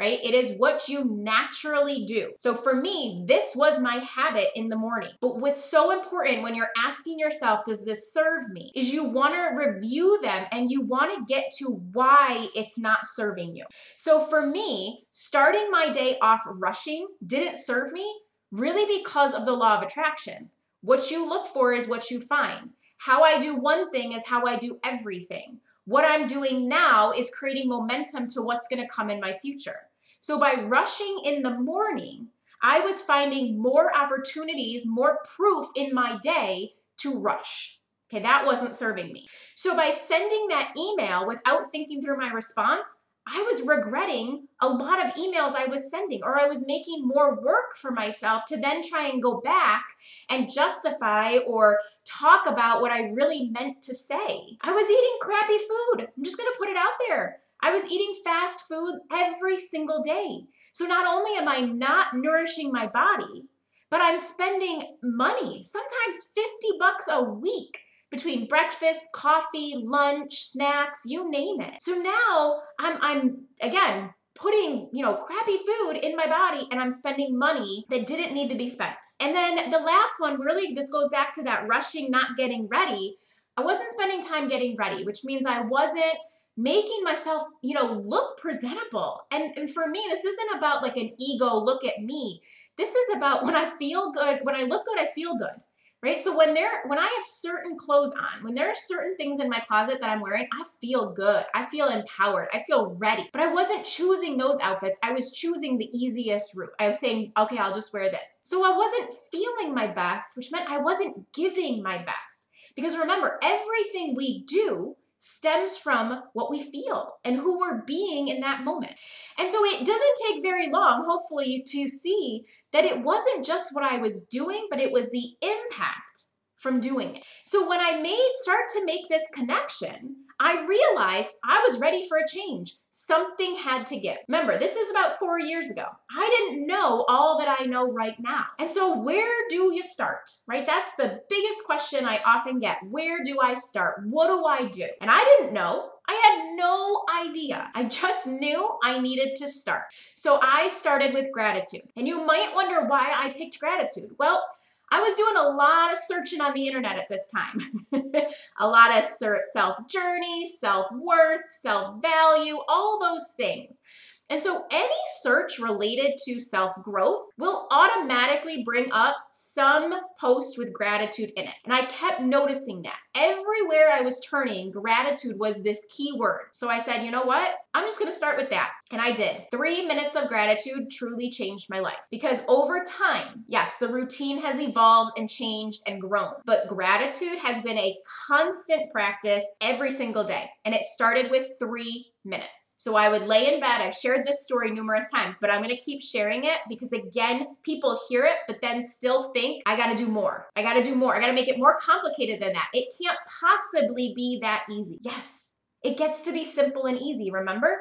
right? 0.00 0.18
It 0.24 0.32
is 0.32 0.56
what 0.56 0.88
you 0.88 1.04
naturally 1.04 2.06
do. 2.06 2.32
So 2.38 2.54
for 2.54 2.74
me, 2.74 3.22
this 3.26 3.54
was 3.54 3.78
my 3.80 3.96
habit 3.96 4.48
in 4.54 4.70
the 4.70 4.78
morning. 4.78 5.10
But 5.20 5.40
what's 5.40 5.62
so 5.62 5.90
important 5.90 6.42
when 6.42 6.54
you're 6.54 6.70
asking 6.82 7.18
yourself, 7.18 7.60
does 7.66 7.84
this 7.84 8.10
serve 8.10 8.48
me? 8.48 8.72
Is 8.74 8.94
you 8.94 9.04
want 9.04 9.34
to 9.34 9.60
review 9.62 10.18
them 10.22 10.46
and 10.52 10.70
you 10.70 10.80
want 10.80 11.12
to 11.12 11.24
get 11.28 11.52
to 11.58 11.82
why 11.92 12.48
it's 12.54 12.78
not 12.78 13.00
serving 13.06 13.54
you. 13.54 13.66
So 13.96 14.20
for 14.20 14.46
me, 14.46 15.04
starting 15.10 15.70
my 15.70 15.90
day 15.90 16.16
off 16.22 16.40
rushing 16.46 17.06
didn't 17.26 17.58
serve 17.58 17.92
me 17.92 18.22
really 18.50 19.00
because 19.02 19.34
of 19.34 19.44
the 19.44 19.52
law 19.52 19.76
of 19.76 19.82
attraction. 19.82 20.48
What 20.80 21.10
you 21.10 21.28
look 21.28 21.46
for 21.46 21.74
is 21.74 21.88
what 21.88 22.10
you 22.10 22.20
find. 22.20 22.70
How 22.96 23.22
I 23.22 23.38
do 23.38 23.56
one 23.56 23.90
thing 23.90 24.12
is 24.12 24.26
how 24.26 24.46
I 24.46 24.56
do 24.56 24.78
everything. 24.82 25.58
What 25.84 26.04
I'm 26.06 26.26
doing 26.26 26.68
now 26.68 27.10
is 27.10 27.34
creating 27.34 27.68
momentum 27.68 28.28
to 28.28 28.42
what's 28.42 28.68
going 28.68 28.80
to 28.80 28.94
come 28.94 29.10
in 29.10 29.20
my 29.20 29.32
future. 29.32 29.89
So 30.20 30.38
by 30.38 30.66
rushing 30.68 31.20
in 31.24 31.42
the 31.42 31.58
morning, 31.58 32.28
I 32.62 32.80
was 32.80 33.02
finding 33.02 33.60
more 33.60 33.94
opportunities, 33.96 34.82
more 34.86 35.18
proof 35.36 35.66
in 35.74 35.94
my 35.94 36.18
day 36.22 36.72
to 36.98 37.20
rush. 37.20 37.78
Okay, 38.12 38.22
that 38.22 38.44
wasn't 38.44 38.74
serving 38.74 39.12
me. 39.12 39.26
So 39.54 39.74
by 39.76 39.90
sending 39.90 40.48
that 40.48 40.74
email 40.76 41.26
without 41.26 41.70
thinking 41.72 42.02
through 42.02 42.18
my 42.18 42.30
response, 42.30 43.04
I 43.26 43.40
was 43.42 43.66
regretting 43.66 44.48
a 44.60 44.68
lot 44.68 45.04
of 45.04 45.14
emails 45.14 45.54
I 45.54 45.66
was 45.68 45.90
sending, 45.90 46.20
or 46.24 46.38
I 46.38 46.46
was 46.46 46.66
making 46.66 47.06
more 47.06 47.40
work 47.40 47.76
for 47.76 47.92
myself 47.92 48.44
to 48.46 48.60
then 48.60 48.82
try 48.82 49.06
and 49.06 49.22
go 49.22 49.40
back 49.40 49.84
and 50.28 50.52
justify 50.52 51.38
or 51.46 51.78
talk 52.04 52.46
about 52.46 52.80
what 52.80 52.90
I 52.90 53.10
really 53.14 53.50
meant 53.50 53.82
to 53.82 53.94
say. 53.94 54.58
I 54.60 54.72
was 54.72 54.90
eating 54.90 55.18
crappy 55.20 55.58
food. 55.58 56.08
I'm 56.16 56.24
just 56.24 56.36
gonna 56.36 56.50
put 56.58 56.68
it 56.68 56.76
out 56.76 56.94
there. 57.06 57.40
I 57.62 57.72
was 57.72 57.90
eating 57.90 58.14
fast 58.24 58.68
food 58.68 59.00
every 59.12 59.58
single 59.58 60.02
day. 60.02 60.46
So 60.72 60.86
not 60.86 61.06
only 61.06 61.38
am 61.38 61.48
I 61.48 61.60
not 61.60 62.14
nourishing 62.14 62.70
my 62.72 62.86
body, 62.86 63.48
but 63.90 64.00
I'm 64.00 64.18
spending 64.18 64.82
money, 65.02 65.62
sometimes 65.62 66.32
50 66.34 66.78
bucks 66.78 67.08
a 67.10 67.24
week 67.24 67.78
between 68.10 68.46
breakfast, 68.46 69.08
coffee, 69.14 69.74
lunch, 69.76 70.34
snacks, 70.34 71.02
you 71.06 71.30
name 71.30 71.60
it. 71.60 71.74
So 71.80 72.00
now 72.00 72.60
I'm 72.78 72.98
I'm 73.00 73.44
again 73.60 74.10
putting, 74.34 74.88
you 74.92 75.04
know, 75.04 75.16
crappy 75.16 75.58
food 75.58 75.98
in 76.02 76.16
my 76.16 76.26
body 76.26 76.66
and 76.70 76.80
I'm 76.80 76.92
spending 76.92 77.38
money 77.38 77.84
that 77.90 78.06
didn't 78.06 78.32
need 78.32 78.50
to 78.50 78.56
be 78.56 78.68
spent. 78.68 78.96
And 79.20 79.34
then 79.34 79.70
the 79.70 79.78
last 79.78 80.14
one 80.18 80.40
really 80.40 80.72
this 80.72 80.90
goes 80.90 81.08
back 81.10 81.32
to 81.34 81.42
that 81.44 81.66
rushing 81.68 82.10
not 82.10 82.36
getting 82.36 82.68
ready. 82.68 83.16
I 83.56 83.62
wasn't 83.62 83.90
spending 83.90 84.22
time 84.22 84.48
getting 84.48 84.76
ready, 84.76 85.04
which 85.04 85.24
means 85.24 85.46
I 85.46 85.62
wasn't 85.62 86.16
making 86.60 87.02
myself, 87.02 87.42
you 87.62 87.74
know, 87.74 88.02
look 88.06 88.36
presentable. 88.38 89.22
And, 89.32 89.56
and 89.56 89.70
for 89.70 89.86
me, 89.88 90.04
this 90.08 90.24
isn't 90.24 90.58
about 90.58 90.82
like 90.82 90.96
an 90.96 91.12
ego 91.18 91.56
look 91.56 91.84
at 91.84 92.02
me. 92.02 92.42
This 92.76 92.94
is 92.94 93.16
about 93.16 93.44
when 93.44 93.56
I 93.56 93.66
feel 93.78 94.12
good, 94.12 94.40
when 94.42 94.56
I 94.56 94.62
look 94.62 94.84
good, 94.84 94.98
I 94.98 95.06
feel 95.06 95.36
good. 95.36 95.54
Right? 96.02 96.18
So 96.18 96.34
when 96.34 96.54
there 96.54 96.70
when 96.86 96.98
I 96.98 97.02
have 97.02 97.24
certain 97.24 97.76
clothes 97.76 98.14
on, 98.18 98.42
when 98.42 98.54
there 98.54 98.70
are 98.70 98.74
certain 98.74 99.18
things 99.18 99.38
in 99.38 99.50
my 99.50 99.58
closet 99.58 100.00
that 100.00 100.08
I'm 100.08 100.22
wearing, 100.22 100.48
I 100.50 100.64
feel 100.80 101.12
good. 101.12 101.44
I 101.54 101.62
feel 101.62 101.88
empowered. 101.88 102.48
I 102.54 102.62
feel 102.66 102.96
ready. 102.98 103.28
But 103.34 103.42
I 103.42 103.52
wasn't 103.52 103.84
choosing 103.84 104.38
those 104.38 104.56
outfits. 104.62 104.98
I 105.02 105.12
was 105.12 105.30
choosing 105.30 105.76
the 105.76 105.90
easiest 105.94 106.56
route. 106.56 106.72
I 106.78 106.86
was 106.86 106.98
saying, 106.98 107.32
"Okay, 107.36 107.58
I'll 107.58 107.74
just 107.74 107.92
wear 107.92 108.10
this." 108.10 108.40
So 108.44 108.64
I 108.64 108.74
wasn't 108.74 109.12
feeling 109.30 109.74
my 109.74 109.88
best, 109.88 110.38
which 110.38 110.50
meant 110.50 110.70
I 110.70 110.78
wasn't 110.78 111.30
giving 111.34 111.82
my 111.82 111.98
best. 111.98 112.50
Because 112.74 112.96
remember, 112.96 113.38
everything 113.42 114.14
we 114.16 114.44
do 114.44 114.96
stems 115.22 115.76
from 115.76 116.22
what 116.32 116.50
we 116.50 116.58
feel 116.58 117.12
and 117.24 117.36
who 117.36 117.58
we're 117.58 117.82
being 117.82 118.28
in 118.28 118.40
that 118.40 118.64
moment. 118.64 118.94
And 119.38 119.50
so 119.50 119.62
it 119.64 119.84
doesn't 119.84 120.18
take 120.26 120.42
very 120.42 120.70
long, 120.70 121.04
hopefully, 121.06 121.62
to 121.66 121.88
see 121.88 122.46
that 122.72 122.86
it 122.86 123.02
wasn't 123.02 123.44
just 123.44 123.74
what 123.74 123.84
I 123.84 123.98
was 123.98 124.26
doing, 124.26 124.66
but 124.70 124.80
it 124.80 124.92
was 124.92 125.10
the 125.10 125.36
impact 125.42 126.24
from 126.56 126.80
doing 126.80 127.16
it. 127.16 127.26
So 127.44 127.68
when 127.68 127.80
I 127.80 128.00
made 128.00 128.30
start 128.34 128.64
to 128.72 128.86
make 128.86 129.08
this 129.10 129.28
connection, 129.34 130.16
I 130.42 130.66
realized 130.66 131.32
I 131.44 131.62
was 131.68 131.78
ready 131.80 132.08
for 132.08 132.16
a 132.16 132.26
change. 132.26 132.72
Something 132.92 133.56
had 133.56 133.84
to 133.86 134.00
give. 134.00 134.16
Remember, 134.26 134.58
this 134.58 134.74
is 134.74 134.90
about 134.90 135.18
four 135.18 135.38
years 135.38 135.70
ago. 135.70 135.84
I 136.10 136.28
didn't 136.38 136.66
know 136.66 137.04
all 137.08 137.38
that 137.38 137.58
I 137.60 137.66
know 137.66 137.92
right 137.92 138.16
now. 138.18 138.46
And 138.58 138.66
so, 138.66 138.98
where 138.98 139.30
do 139.50 139.74
you 139.74 139.82
start? 139.82 140.30
Right? 140.48 140.66
That's 140.66 140.96
the 140.96 141.20
biggest 141.28 141.66
question 141.66 142.06
I 142.06 142.20
often 142.24 142.58
get. 142.58 142.78
Where 142.88 143.22
do 143.22 143.38
I 143.42 143.52
start? 143.52 144.02
What 144.06 144.28
do 144.28 144.46
I 144.46 144.68
do? 144.68 144.86
And 145.02 145.10
I 145.10 145.18
didn't 145.18 145.52
know. 145.52 145.90
I 146.08 146.12
had 146.14 146.56
no 146.56 147.02
idea. 147.26 147.70
I 147.74 147.84
just 147.84 148.26
knew 148.26 148.68
I 148.82 148.98
needed 148.98 149.36
to 149.36 149.46
start. 149.46 149.84
So 150.16 150.40
I 150.42 150.68
started 150.68 151.12
with 151.12 151.32
gratitude. 151.32 151.82
And 151.96 152.08
you 152.08 152.24
might 152.24 152.52
wonder 152.54 152.86
why 152.86 153.12
I 153.14 153.30
picked 153.30 153.60
gratitude. 153.60 154.16
Well, 154.18 154.42
I 154.90 155.00
was 155.00 155.14
doing 155.14 155.36
a 155.36 155.48
lot 155.48 155.92
of 155.92 155.98
searching 155.98 156.40
on 156.40 156.52
the 156.54 156.66
internet 156.66 156.98
at 156.98 157.08
this 157.08 157.28
time. 157.28 157.58
a 158.58 158.68
lot 158.68 158.96
of 158.96 159.04
self 159.04 159.76
journey, 159.88 160.48
self 160.48 160.86
worth, 160.92 161.42
self 161.48 162.02
value, 162.02 162.56
all 162.68 162.98
those 163.00 163.32
things. 163.36 163.82
And 164.30 164.40
so 164.40 164.64
any 164.70 164.94
search 165.06 165.58
related 165.58 166.16
to 166.26 166.40
self 166.40 166.72
growth 166.84 167.20
will 167.36 167.66
automatically 167.72 168.62
bring 168.64 168.90
up 168.92 169.16
some 169.32 169.92
post 170.20 170.56
with 170.56 170.72
gratitude 170.72 171.30
in 171.36 171.44
it. 171.44 171.54
And 171.64 171.74
I 171.74 171.82
kept 171.86 172.20
noticing 172.22 172.82
that. 172.82 172.96
Everywhere 173.16 173.90
I 173.92 174.02
was 174.02 174.20
turning, 174.20 174.70
gratitude 174.70 175.36
was 175.38 175.62
this 175.62 175.84
key 175.94 176.12
word. 176.16 176.42
So 176.52 176.68
I 176.68 176.78
said, 176.78 177.02
you 177.02 177.10
know 177.10 177.24
what? 177.24 177.50
I'm 177.74 177.84
just 177.84 177.98
gonna 177.98 178.12
start 178.12 178.36
with 178.36 178.50
that. 178.50 178.70
And 178.90 179.00
I 179.00 179.12
did. 179.12 179.46
Three 179.50 179.86
minutes 179.86 180.16
of 180.16 180.28
gratitude 180.28 180.90
truly 180.90 181.30
changed 181.30 181.70
my 181.70 181.78
life 181.78 182.06
because 182.10 182.44
over 182.48 182.82
time, 182.84 183.44
yes, 183.46 183.76
the 183.78 183.88
routine 183.88 184.40
has 184.40 184.60
evolved 184.60 185.16
and 185.16 185.28
changed 185.28 185.80
and 185.86 186.00
grown, 186.00 186.32
but 186.44 186.66
gratitude 186.66 187.38
has 187.38 187.62
been 187.62 187.78
a 187.78 187.96
constant 188.26 188.90
practice 188.90 189.44
every 189.60 189.92
single 189.92 190.24
day. 190.24 190.50
And 190.64 190.74
it 190.74 190.82
started 190.82 191.30
with 191.30 191.46
three 191.60 192.12
minutes. 192.24 192.76
So 192.80 192.96
I 192.96 193.08
would 193.08 193.22
lay 193.22 193.52
in 193.52 193.60
bed. 193.60 193.80
I've 193.80 193.94
shared 193.94 194.26
this 194.26 194.44
story 194.44 194.70
numerous 194.70 195.10
times, 195.10 195.38
but 195.40 195.50
I'm 195.50 195.62
going 195.62 195.74
to 195.74 195.82
keep 195.82 196.02
sharing 196.02 196.44
it 196.44 196.58
because 196.68 196.92
again, 196.92 197.46
people 197.64 197.98
hear 198.08 198.24
it, 198.24 198.36
but 198.46 198.60
then 198.60 198.82
still 198.82 199.32
think, 199.32 199.62
I 199.66 199.76
got 199.76 199.96
to 199.96 200.04
do 200.04 200.10
more. 200.10 200.48
I 200.56 200.62
got 200.62 200.74
to 200.74 200.82
do 200.82 200.96
more. 200.96 201.14
I 201.14 201.20
got 201.20 201.28
to 201.28 201.32
make 201.32 201.48
it 201.48 201.58
more 201.58 201.76
complicated 201.76 202.42
than 202.42 202.52
that. 202.54 202.68
It 202.72 202.92
can't 203.00 203.18
possibly 203.40 204.12
be 204.14 204.40
that 204.42 204.64
easy. 204.68 204.98
Yes, 205.00 205.56
it 205.82 205.96
gets 205.96 206.22
to 206.22 206.32
be 206.32 206.44
simple 206.44 206.86
and 206.86 206.98
easy, 206.98 207.30
remember? 207.30 207.78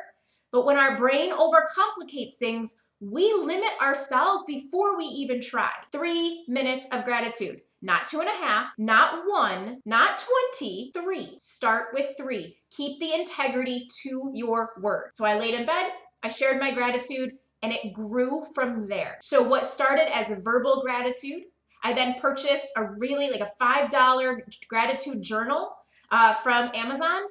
But 0.51 0.65
when 0.65 0.77
our 0.77 0.98
brain 0.98 1.32
overcomplicates 1.32 2.34
things, 2.34 2.82
we 3.00 3.34
limit 3.34 3.72
ourselves 3.82 4.44
before 4.46 4.98
we 4.98 5.06
even 5.06 5.39
try. 5.39 5.72
Three 5.91 6.44
minutes 6.48 6.88
of 6.91 7.06
gratitude. 7.06 7.62
Not 7.82 8.08
two 8.08 8.20
and 8.20 8.27
a 8.27 8.46
half, 8.46 8.74
not 8.77 9.24
one, 9.25 9.79
not 9.86 10.22
20, 10.60 10.91
three. 10.94 11.36
Start 11.39 11.89
with 11.94 12.13
three. 12.18 12.58
Keep 12.72 13.00
the 13.00 13.13
integrity 13.13 13.88
to 14.03 14.32
your 14.34 14.72
word. 14.82 15.12
So 15.13 15.24
I 15.25 15.39
laid 15.39 15.53
in 15.53 15.65
bed, 15.65 15.91
I 16.22 16.27
shared 16.27 16.60
my 16.60 16.74
gratitude, 16.74 17.32
and 17.62 17.72
it 17.72 17.94
grew 17.94 18.44
from 18.53 18.88
there. 18.89 19.18
So 19.22 19.44
what 19.44 19.65
started 19.65 20.13
as 20.13 20.29
a 20.29 20.41
verbal 20.41 20.82
gratitude, 20.82 21.44
I 21.84 21.94
then 21.94 22.20
purchased 22.20 22.68
a 22.75 22.88
really 23.00 23.29
like 23.29 23.41
a 23.41 23.51
$5 23.62 24.39
gratitude 24.68 25.24
journal 25.24 25.72
uh, 26.12 26.34
from 26.34 26.72
Amazon. 26.74 27.22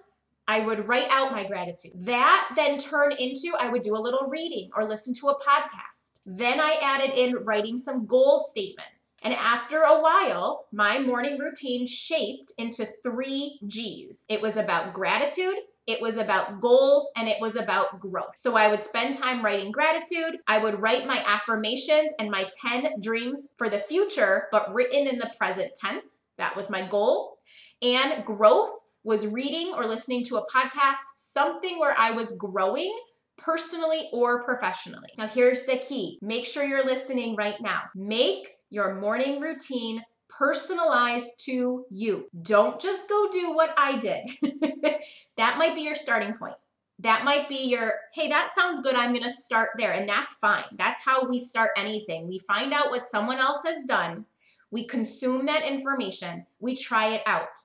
I 0.48 0.60
would 0.60 0.88
write 0.88 1.08
out 1.10 1.30
my 1.30 1.46
gratitude. 1.46 1.92
That 1.94 2.52
then 2.56 2.78
turned 2.78 3.12
into 3.18 3.52
I 3.60 3.68
would 3.68 3.82
do 3.82 3.94
a 3.94 4.00
little 4.00 4.26
reading 4.28 4.70
or 4.74 4.84
listen 4.84 5.12
to 5.14 5.28
a 5.28 5.38
podcast. 5.38 6.22
Then 6.24 6.58
I 6.58 6.78
added 6.82 7.10
in 7.10 7.44
writing 7.44 7.76
some 7.76 8.06
goal 8.06 8.38
statements. 8.38 9.18
And 9.22 9.34
after 9.34 9.82
a 9.82 10.00
while, 10.00 10.66
my 10.72 10.98
morning 10.98 11.38
routine 11.38 11.86
shaped 11.86 12.52
into 12.56 12.86
three 13.02 13.60
G's. 13.66 14.24
It 14.30 14.40
was 14.40 14.56
about 14.56 14.94
gratitude, 14.94 15.56
it 15.86 16.00
was 16.02 16.18
about 16.18 16.60
goals 16.60 17.10
and 17.16 17.28
it 17.28 17.40
was 17.40 17.56
about 17.56 18.00
growth. 18.00 18.34
So 18.38 18.56
I 18.56 18.68
would 18.68 18.82
spend 18.82 19.14
time 19.14 19.42
writing 19.42 19.72
gratitude. 19.72 20.38
I 20.46 20.62
would 20.62 20.82
write 20.82 21.06
my 21.06 21.22
affirmations 21.26 22.12
and 22.18 22.30
my 22.30 22.48
10 22.66 23.00
dreams 23.00 23.54
for 23.56 23.68
the 23.70 23.78
future, 23.78 24.48
but 24.50 24.72
written 24.74 25.06
in 25.06 25.18
the 25.18 25.32
present 25.38 25.72
tense. 25.74 26.26
That 26.36 26.56
was 26.56 26.68
my 26.68 26.86
goal. 26.86 27.38
And 27.80 28.24
growth 28.24 28.87
was 29.08 29.26
reading 29.26 29.72
or 29.74 29.86
listening 29.86 30.22
to 30.22 30.36
a 30.36 30.46
podcast, 30.48 31.00
something 31.16 31.78
where 31.78 31.98
I 31.98 32.10
was 32.10 32.36
growing 32.36 32.94
personally 33.38 34.10
or 34.12 34.42
professionally. 34.42 35.08
Now, 35.16 35.26
here's 35.26 35.64
the 35.64 35.78
key 35.78 36.18
make 36.20 36.44
sure 36.44 36.62
you're 36.62 36.84
listening 36.84 37.34
right 37.34 37.58
now. 37.58 37.84
Make 37.94 38.48
your 38.68 38.96
morning 38.96 39.40
routine 39.40 40.02
personalized 40.28 41.42
to 41.46 41.86
you. 41.90 42.28
Don't 42.42 42.78
just 42.78 43.08
go 43.08 43.28
do 43.32 43.54
what 43.54 43.72
I 43.78 43.96
did. 43.96 44.28
that 45.38 45.56
might 45.56 45.74
be 45.74 45.80
your 45.80 45.94
starting 45.94 46.34
point. 46.34 46.56
That 46.98 47.24
might 47.24 47.48
be 47.48 47.66
your, 47.66 47.94
hey, 48.12 48.28
that 48.28 48.50
sounds 48.54 48.82
good. 48.82 48.94
I'm 48.94 49.12
going 49.12 49.24
to 49.24 49.30
start 49.30 49.70
there. 49.78 49.92
And 49.92 50.06
that's 50.06 50.34
fine. 50.34 50.64
That's 50.74 51.02
how 51.02 51.26
we 51.26 51.38
start 51.38 51.70
anything. 51.78 52.28
We 52.28 52.40
find 52.40 52.74
out 52.74 52.90
what 52.90 53.06
someone 53.06 53.38
else 53.38 53.62
has 53.64 53.84
done, 53.84 54.26
we 54.70 54.86
consume 54.86 55.46
that 55.46 55.66
information, 55.66 56.44
we 56.60 56.76
try 56.76 57.14
it 57.14 57.22
out. 57.24 57.56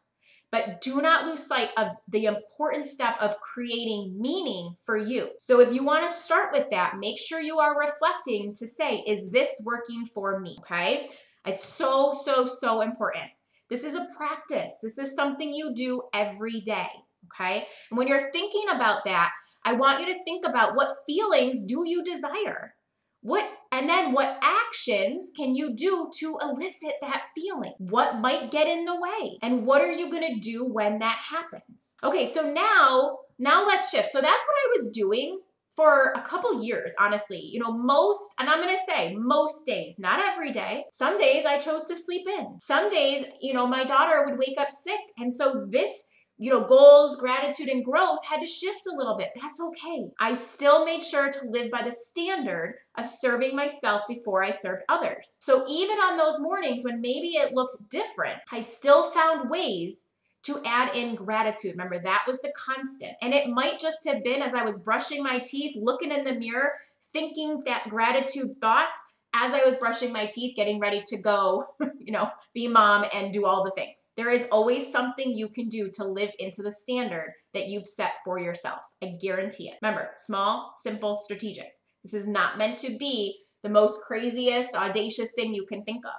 But 0.53 0.81
do 0.81 1.01
not 1.01 1.25
lose 1.25 1.43
sight 1.43 1.69
of 1.77 1.93
the 2.07 2.25
important 2.25 2.85
step 2.85 3.17
of 3.19 3.39
creating 3.39 4.21
meaning 4.21 4.75
for 4.85 4.95
you. 4.95 5.31
So, 5.41 5.61
if 5.61 5.73
you 5.73 5.83
want 5.83 6.03
to 6.03 6.09
start 6.09 6.53
with 6.53 6.69
that, 6.69 6.99
make 6.99 7.17
sure 7.17 7.41
you 7.41 7.57
are 7.57 7.75
reflecting 7.75 8.53
to 8.53 8.67
say, 8.67 8.97
is 9.07 9.31
this 9.31 9.63
working 9.65 10.05
for 10.05 10.39
me? 10.39 10.55
Okay. 10.59 11.09
It's 11.47 11.63
so, 11.63 12.13
so, 12.13 12.45
so 12.45 12.81
important. 12.81 13.31
This 13.71 13.83
is 13.83 13.95
a 13.95 14.07
practice. 14.15 14.77
This 14.83 14.99
is 14.99 15.15
something 15.15 15.51
you 15.51 15.73
do 15.73 16.03
every 16.13 16.61
day. 16.61 16.89
Okay. 17.33 17.65
And 17.89 17.97
when 17.97 18.07
you're 18.07 18.31
thinking 18.31 18.65
about 18.69 19.05
that, 19.05 19.31
I 19.65 19.73
want 19.73 20.01
you 20.01 20.05
to 20.13 20.23
think 20.23 20.45
about 20.47 20.75
what 20.75 20.97
feelings 21.07 21.63
do 21.63 21.81
you 21.83 22.03
desire? 22.03 22.75
What 23.23 23.49
and 23.71 23.89
then 23.89 24.11
what 24.11 24.37
actions 24.43 25.31
can 25.35 25.55
you 25.55 25.73
do 25.75 26.09
to 26.19 26.37
elicit 26.41 26.93
that 27.01 27.23
feeling? 27.35 27.73
What 27.79 28.19
might 28.19 28.51
get 28.51 28.67
in 28.67 28.85
the 28.85 28.99
way? 28.99 29.39
And 29.41 29.65
what 29.65 29.81
are 29.81 29.91
you 29.91 30.11
going 30.11 30.35
to 30.35 30.39
do 30.39 30.69
when 30.71 30.99
that 30.99 31.17
happens? 31.17 31.95
Okay, 32.03 32.27
so 32.27 32.51
now 32.51 33.17
now 33.39 33.65
let's 33.65 33.89
shift. 33.89 34.09
So 34.09 34.21
that's 34.21 34.45
what 34.45 34.55
I 34.55 34.73
was 34.77 34.91
doing 34.93 35.39
for 35.75 36.13
a 36.15 36.21
couple 36.21 36.63
years, 36.63 36.93
honestly. 36.99 37.39
You 37.39 37.61
know, 37.61 37.73
most, 37.73 38.35
and 38.39 38.49
I'm 38.49 38.59
gonna 38.59 38.77
say 38.87 39.15
most 39.15 39.65
days, 39.65 39.97
not 39.99 40.19
every 40.19 40.51
day. 40.51 40.85
Some 40.91 41.17
days 41.17 41.45
I 41.45 41.57
chose 41.57 41.85
to 41.85 41.95
sleep 41.95 42.27
in. 42.27 42.59
Some 42.59 42.89
days, 42.89 43.25
you 43.41 43.53
know, 43.53 43.65
my 43.65 43.83
daughter 43.83 44.23
would 44.25 44.37
wake 44.37 44.59
up 44.59 44.69
sick. 44.69 44.99
And 45.17 45.33
so 45.33 45.65
this 45.69 46.09
you 46.37 46.49
know, 46.49 46.65
goals, 46.65 47.17
gratitude, 47.17 47.69
and 47.69 47.85
growth 47.85 48.25
had 48.25 48.41
to 48.41 48.47
shift 48.47 48.87
a 48.87 48.95
little 48.95 49.17
bit. 49.17 49.29
That's 49.41 49.61
okay. 49.61 50.05
I 50.19 50.33
still 50.33 50.83
made 50.83 51.03
sure 51.03 51.29
to 51.29 51.49
live 51.49 51.69
by 51.71 51.83
the 51.83 51.91
standard 51.91 52.75
of 52.97 53.05
serving 53.05 53.55
myself 53.55 54.01
before 54.07 54.43
I 54.43 54.49
served 54.49 54.83
others. 54.89 55.37
So 55.41 55.63
even 55.69 55.97
on 55.97 56.17
those 56.17 56.39
mornings 56.39 56.83
when 56.83 57.01
maybe 57.01 57.29
it 57.35 57.53
looked 57.53 57.89
different, 57.89 58.39
I 58.51 58.61
still 58.61 59.11
found 59.11 59.49
ways 59.49 60.09
to 60.43 60.61
add 60.65 60.95
in 60.95 61.15
gratitude. 61.15 61.71
Remember, 61.71 61.99
that 61.99 62.23
was 62.27 62.41
the 62.41 62.53
constant. 62.57 63.13
And 63.21 63.33
it 63.33 63.47
might 63.49 63.79
just 63.79 64.07
have 64.07 64.23
been 64.23 64.41
as 64.41 64.53
I 64.53 64.63
was 64.63 64.81
brushing 64.83 65.23
my 65.23 65.39
teeth, 65.39 65.77
looking 65.79 66.11
in 66.11 66.25
the 66.25 66.35
mirror, 66.35 66.73
thinking 67.13 67.61
that 67.65 67.89
gratitude 67.89 68.51
thoughts 68.59 69.12
as 69.33 69.53
I 69.53 69.65
was 69.65 69.77
brushing 69.77 70.13
my 70.13 70.27
teeth, 70.27 70.55
getting 70.55 70.79
ready 70.79 71.01
to 71.07 71.21
go, 71.21 71.65
you 71.99 72.11
know, 72.13 72.29
be 72.53 72.67
mom 72.67 73.05
and 73.13 73.33
do 73.33 73.45
all 73.45 73.63
the 73.63 73.71
things. 73.71 74.13
There 74.15 74.29
is 74.29 74.47
always 74.51 74.91
something 74.91 75.35
you 75.35 75.49
can 75.49 75.69
do 75.69 75.89
to 75.95 76.03
live 76.05 76.31
into 76.39 76.61
the 76.61 76.71
standard 76.71 77.33
that 77.53 77.67
you've 77.67 77.87
set 77.87 78.13
for 78.23 78.39
yourself. 78.39 78.81
I 79.01 79.17
guarantee 79.21 79.69
it. 79.69 79.77
Remember, 79.81 80.11
small, 80.15 80.73
simple, 80.75 81.17
strategic. 81.17 81.71
This 82.03 82.13
is 82.13 82.27
not 82.27 82.57
meant 82.57 82.77
to 82.79 82.97
be 82.97 83.39
the 83.63 83.69
most 83.69 84.01
craziest, 84.03 84.75
audacious 84.75 85.33
thing 85.33 85.53
you 85.53 85.65
can 85.65 85.83
think 85.83 86.05
of. 86.05 86.11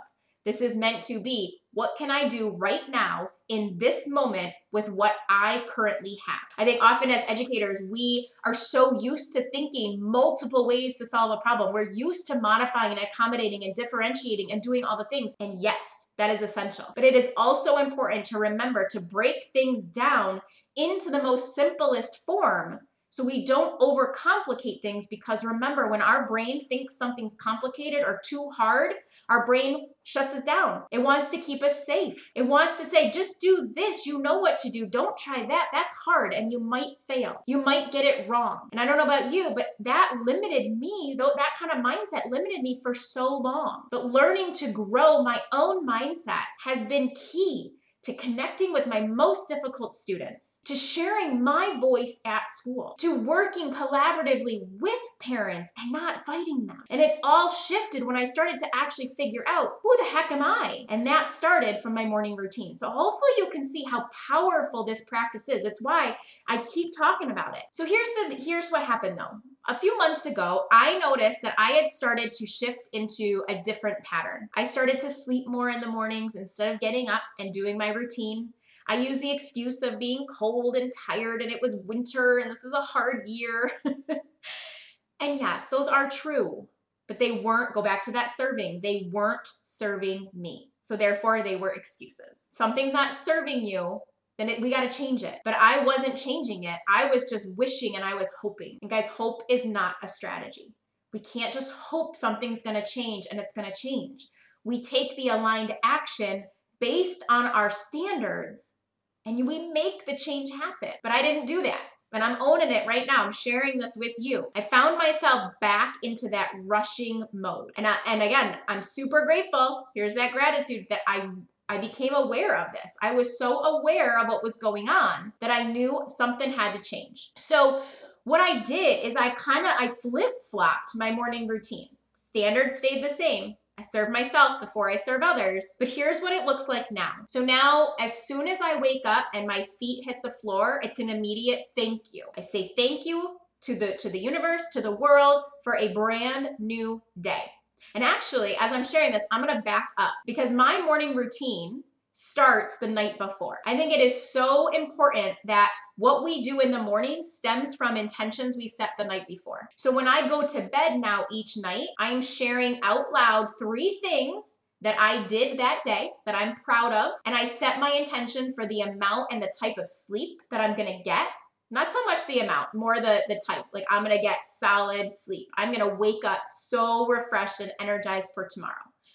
This 0.45 0.61
is 0.61 0.77
meant 0.77 1.03
to 1.05 1.21
be 1.23 1.61
what 1.73 1.97
can 1.99 2.11
I 2.11 2.29
do 2.29 2.55
right 2.61 2.89
now 2.89 3.31
in 3.49 3.77
this 3.79 4.09
moment 4.09 4.53
with 4.73 4.89
what 4.91 5.13
I 5.29 5.65
currently 5.69 6.17
have? 6.27 6.41
I 6.57 6.65
think 6.65 6.83
often 6.83 7.11
as 7.11 7.25
educators, 7.27 7.83
we 7.91 8.31
are 8.45 8.55
so 8.55 9.01
used 9.01 9.33
to 9.33 9.51
thinking 9.51 9.99
multiple 10.01 10.67
ways 10.67 10.99
to 10.99 11.07
solve 11.07 11.33
a 11.33 11.43
problem. 11.43 11.73
We're 11.73 11.91
used 11.91 12.29
to 12.29 12.41
modifying 12.41 12.93
and 12.93 13.01
accommodating 13.01 13.65
and 13.65 13.75
differentiating 13.75 14.53
and 14.53 14.63
doing 14.63 14.85
all 14.85 14.97
the 14.97 15.09
things. 15.11 15.35
And 15.41 15.61
yes, 15.61 16.13
that 16.17 16.31
is 16.31 16.43
essential. 16.43 16.87
But 16.95 17.05
it 17.05 17.15
is 17.15 17.33
also 17.37 17.79
important 17.79 18.25
to 18.27 18.39
remember 18.39 18.87
to 18.91 19.01
break 19.11 19.49
things 19.53 19.87
down 19.87 20.41
into 20.77 21.11
the 21.11 21.23
most 21.23 21.55
simplest 21.55 22.25
form 22.25 22.81
So 23.15 23.25
we 23.25 23.45
don't 23.45 23.79
overcomplicate 23.79 24.83
things 24.83 25.07
because 25.07 25.45
remember, 25.45 25.87
when 25.87 26.03
our 26.03 26.27
brain 26.27 26.65
thinks 26.65 26.97
something's 26.97 27.37
complicated 27.37 28.01
or 28.01 28.21
too 28.25 28.51
hard, 28.57 28.93
our 29.29 29.47
brain 29.47 29.87
shuts 30.03 30.35
it 30.35 30.45
down. 30.45 30.83
It 30.91 30.99
wants 30.99 31.29
to 31.29 31.39
keep 31.39 31.63
us 31.63 31.87
safe. 31.87 32.33
It 32.35 32.43
wants 32.43 32.81
to 32.81 32.85
say, 32.85 33.13
just 33.13 33.41
do 33.41 33.71
this. 33.73 34.05
You 34.05 34.21
know 34.21 34.41
what 34.41 34.59
to 34.59 34.71
do. 34.73 34.89
Don't 34.89 35.17
try 35.17 35.47
that. 35.47 35.69
That's 35.73 35.95
hard 36.05 36.35
and 36.35 36.51
you 36.51 36.59
might 36.59 37.01
fail. 37.07 37.37
You 37.47 37.63
might 37.63 37.93
get 37.93 38.05
it 38.05 38.29
wrong. 38.29 38.69
And 38.73 38.81
I 38.81 38.85
don't 38.85 38.97
know 38.97 39.05
about 39.05 39.33
you, 39.33 39.53
but 39.55 39.69
that 39.79 40.17
limited 40.27 40.77
me, 40.77 41.15
though 41.17 41.31
that 41.37 41.55
kind 41.57 41.71
of 41.71 41.85
mindset 41.85 42.29
limited 42.33 42.63
me 42.63 42.81
for 42.83 42.95
so 42.95 43.37
long. 43.37 43.85
But 43.93 44.07
learning 44.07 44.55
to 44.55 44.73
grow 44.73 45.23
my 45.23 45.41
own 45.53 45.87
mindset 45.87 46.43
has 46.65 46.85
been 46.89 47.11
key 47.11 47.75
to 48.05 48.15
connecting 48.17 48.73
with 48.73 48.87
my 48.87 49.01
most 49.01 49.49
difficult 49.49 49.95
students, 49.95 50.61
to 50.65 50.75
sharing 50.75 51.43
my 51.43 51.77
voice 51.81 52.21
at 52.27 52.49
school, 52.49 52.95
to 52.99 53.21
working 53.21 53.73
collaboratively 53.73 54.61
with 54.81 55.01
parents 55.21 55.73
and 55.79 55.93
not 55.93 56.25
fighting 56.25 56.67
them. 56.67 56.83
And 56.91 57.01
it 57.01 57.19
all 57.23 57.51
shifted 57.51 58.05
when 58.05 58.17
I 58.17 58.25
started 58.25 58.59
to 58.59 58.69
actually 58.75 59.11
figure 59.17 59.45
out 59.47 59.73
who 59.83 59.97
the 59.99 60.11
heck 60.11 60.33
am 60.33 60.43
I? 60.43 60.85
And 60.89 61.07
that 61.07 61.29
started 61.29 61.81
from 61.81 61.95
my 61.95 62.05
morning 62.05 62.37
routine. 62.37 62.75
So 62.75 62.91
hopefully 62.91 63.31
you 63.39 63.49
can 63.51 63.65
see 63.65 63.85
how 63.85 64.07
powerful 64.29 64.85
this 64.85 65.05
practice 65.05 65.49
is. 65.49 65.65
It's 65.65 65.83
why 65.83 66.17
I 66.49 66.63
keep 66.75 66.91
talking 66.97 67.31
about 67.31 67.57
it. 67.57 67.65
So 67.73 67.85
here's 67.87 68.09
the 68.29 68.37
here's 68.37 68.71
what 68.71 68.85
happened 68.85 69.19
though 69.19 69.41
a 69.67 69.79
few 69.79 69.97
months 69.97 70.27
ago, 70.27 70.67
I 70.71 70.99
noticed 70.99 71.41
that 71.43 71.55
I 71.59 71.73
had 71.73 71.89
started 71.89 72.33
to 72.33 72.47
shift 72.47 72.91
into 72.93 73.43
a 73.49 73.63
different 73.63 74.05
pattern. 74.05 74.49
I 74.55 74.65
started 74.65 74.99
to 74.99 75.11
sleep 75.11 75.47
more 75.47 75.71
in 75.71 75.81
the 75.81 75.89
mornings 75.89 76.35
instead 76.35 76.73
of 76.73 76.81
getting 76.81 77.09
up 77.09 77.23
and 77.39 77.53
doing 77.53 77.79
my 77.79 77.93
routine. 77.93 78.53
I 78.87 78.97
used 78.97 79.23
the 79.23 79.33
excuse 79.33 79.83
of 79.83 79.99
being 79.99 80.27
cold 80.27 80.77
and 80.77 80.93
tired, 81.07 81.41
and 81.41 81.51
it 81.51 81.63
was 81.63 81.85
winter, 81.87 82.39
and 82.39 82.51
this 82.51 82.65
is 82.65 82.75
a 82.75 82.83
hard 82.83 83.23
year. 83.27 83.71
and 83.87 85.41
yes, 85.41 85.69
those 85.69 85.89
are 85.89 86.11
true, 86.11 86.69
but 87.09 87.19
they 87.19 87.33
weren't, 87.33 87.73
go 87.73 87.83
back 87.83 88.03
to 88.03 88.13
that 88.13 88.29
serving, 88.29 88.81
they 88.83 89.09
weren't 89.11 89.47
serving 89.47 90.29
me. 90.35 90.71
So 90.83 90.97
therefore, 90.97 91.43
they 91.43 91.57
were 91.57 91.73
excuses. 91.73 92.51
Something's 92.53 92.93
not 92.93 93.15
serving 93.15 93.65
you, 93.65 94.01
then 94.39 94.49
it, 94.49 94.61
we 94.61 94.71
got 94.71 94.89
to 94.89 94.97
change 94.97 95.23
it. 95.23 95.39
But 95.45 95.55
I 95.55 95.85
wasn't 95.85 96.17
changing 96.17 96.65
it. 96.65 96.79
I 96.89 97.07
was 97.07 97.31
just 97.31 97.57
wishing 97.57 97.97
and 97.97 98.05
I 98.05 98.15
was 98.15 98.29
hoping. 98.41 98.79
And 98.83 98.91
guys, 98.91 99.09
hope 99.09 99.43
is 99.49 99.65
not 99.65 99.95
a 100.03 100.09
strategy. 100.09 100.75
We 101.13 101.21
can't 101.21 101.53
just 101.53 101.73
hope 101.73 102.17
something's 102.17 102.63
going 102.63 102.81
to 102.81 102.87
change 102.87 103.27
and 103.31 103.41
it's 103.41 103.55
going 103.55 103.71
to 103.71 103.81
change. 103.81 104.27
We 104.65 104.83
take 104.83 105.17
the 105.17 105.29
aligned 105.29 105.77
action 105.85 106.45
based 106.81 107.25
on 107.31 107.47
our 107.47 107.71
standards 107.71 108.79
and 109.25 109.47
we 109.47 109.71
make 109.71 110.05
the 110.05 110.17
change 110.17 110.51
happen. 110.51 110.91
But 111.03 111.13
I 111.13 111.23
didn't 111.23 111.47
do 111.47 111.63
that. 111.63 111.81
And 112.13 112.23
I'm 112.23 112.41
owning 112.41 112.71
it 112.71 112.87
right 112.87 113.07
now. 113.07 113.25
I'm 113.25 113.33
sharing 113.33 113.79
this 113.79 113.97
with 113.97 114.13
you. 114.19 114.47
I 114.55 114.61
found 114.61 114.99
myself 114.99 115.53
back 115.61 115.95
into 116.03 116.29
that 116.31 116.53
rushing 116.63 117.25
mode. 117.33 117.73
And 117.77 117.87
I, 117.87 117.97
and 118.07 118.23
again, 118.23 118.57
I'm 118.69 118.83
super 118.83 119.25
grateful. 119.25 119.85
Here's 119.97 120.15
that 120.15 120.33
gratitude 120.33 120.87
that 120.91 121.01
I 121.09 121.29
I 121.69 121.79
became 121.79 122.15
aware 122.15 122.57
of 122.57 122.73
this. 122.73 122.95
I 123.03 123.13
was 123.13 123.39
so 123.39 123.61
aware 123.61 124.19
of 124.19 124.29
what 124.29 124.43
was 124.43 124.57
going 124.57 124.89
on 124.89 125.33
that 125.41 125.51
I 125.51 125.71
knew 125.71 126.03
something 126.07 126.53
had 126.53 126.75
to 126.75 126.83
change. 126.83 127.31
So, 127.37 127.83
what 128.25 128.41
I 128.41 128.63
did 128.63 129.05
is 129.05 129.17
I 129.17 129.31
kind 129.31 129.67
of 129.67 129.73
I 129.79 129.89
flip-flopped 130.03 130.93
my 130.97 131.11
morning 131.11 131.47
routine. 131.47 131.89
Standard 132.13 132.73
stayed 132.73 133.05
the 133.05 133.09
same. 133.09 133.57
I 133.77 133.83
serve 133.83 134.11
myself 134.11 134.61
before 134.61 134.89
I 134.89 134.95
serve 134.95 135.23
others. 135.23 135.75
But 135.79 135.89
here's 135.89 136.21
what 136.21 136.33
it 136.33 136.47
looks 136.47 136.69
like 136.69 136.91
now. 136.91 137.13
So 137.29 137.45
now, 137.45 137.95
as 137.99 138.27
soon 138.27 138.47
as 138.47 138.61
I 138.63 138.81
wake 138.81 139.03
up 139.05 139.27
and 139.35 139.47
my 139.47 139.67
feet 139.79 140.05
hit 140.07 140.19
the 140.23 140.31
floor, 140.31 140.81
it's 140.83 141.01
an 141.01 141.11
immediate 141.11 141.63
thank 141.77 142.15
you. 142.15 142.25
I 142.37 142.41
say 142.41 142.73
thank 142.77 143.05
you 143.05 143.37
to 143.63 143.75
the 143.75 143.97
to 143.97 144.09
the 144.09 144.19
universe, 144.19 144.71
to 144.73 144.81
the 144.81 144.95
world 144.95 145.43
for 145.63 145.77
a 145.77 145.93
brand 145.93 146.51
new 146.59 147.03
day. 147.21 147.51
And 147.95 148.05
actually, 148.05 148.57
as 148.61 148.73
I'm 148.73 148.85
sharing 148.85 149.13
this, 149.13 149.23
I'm 149.31 149.45
gonna 149.45 149.63
back 149.63 149.89
up 149.99 150.15
because 150.27 150.51
my 150.51 150.81
morning 150.83 151.15
routine 151.15 151.83
starts 152.13 152.79
the 152.79 152.87
night 152.87 153.19
before. 153.19 153.59
I 153.67 153.77
think 153.77 153.93
it 153.93 154.01
is 154.01 154.33
so 154.33 154.69
important 154.69 155.37
that 155.47 155.73
what 155.97 156.25
we 156.25 156.45
do 156.45 156.61
in 156.61 156.71
the 156.71 156.83
morning 156.83 157.23
stems 157.23 157.75
from 157.75 157.97
intentions 157.97 158.57
we 158.57 158.69
set 158.69 158.91
the 158.99 159.05
night 159.05 159.27
before. 159.27 159.69
So 159.77 159.93
when 159.93 160.07
I 160.07 160.29
go 160.29 160.47
to 160.47 160.69
bed 160.73 160.99
now 160.99 161.25
each 161.31 161.57
night, 161.57 161.89
I'm 161.99 162.23
sharing 162.23 162.81
out 162.83 163.13
loud 163.13 163.49
three 163.59 164.01
things 164.03 164.61
that 164.83 164.97
I 164.99 165.27
did 165.27 165.59
that 165.59 165.81
day 165.85 166.11
that 166.27 166.35
I'm 166.35 166.55
proud 166.57 166.93
of, 166.93 167.15
and 167.27 167.35
I 167.35 167.47
set 167.47 167.81
my 167.81 167.91
intention 167.91 168.53
for 168.53 168.67
the 168.67 168.83
amount 168.83 169.33
and 169.33 169.43
the 169.43 169.53
type 169.61 169.79
of 169.79 169.89
sleep 169.89 170.41
that 170.51 170.61
I'm 170.61 170.77
gonna 170.77 171.03
get 171.03 171.27
not 171.75 171.93
so 171.93 172.03
much 172.07 172.27
the 172.27 172.39
amount, 172.39 172.73
more 172.73 172.97
the 172.97 173.23
the 173.29 173.41
type. 173.47 173.65
Like 173.75 173.85
I'm 173.91 174.03
gonna 174.03 174.23
get 174.23 174.45
solid 174.45 175.11
sleep. 175.11 175.49
I'm 175.57 175.73
gonna 175.73 175.95
wake 175.95 176.25
up 176.25 176.45
so 176.47 177.07
refreshed 177.07 177.61
and 177.61 177.73
energized 177.81 178.33
for 178.35 178.49
tomorrow. 178.51 178.73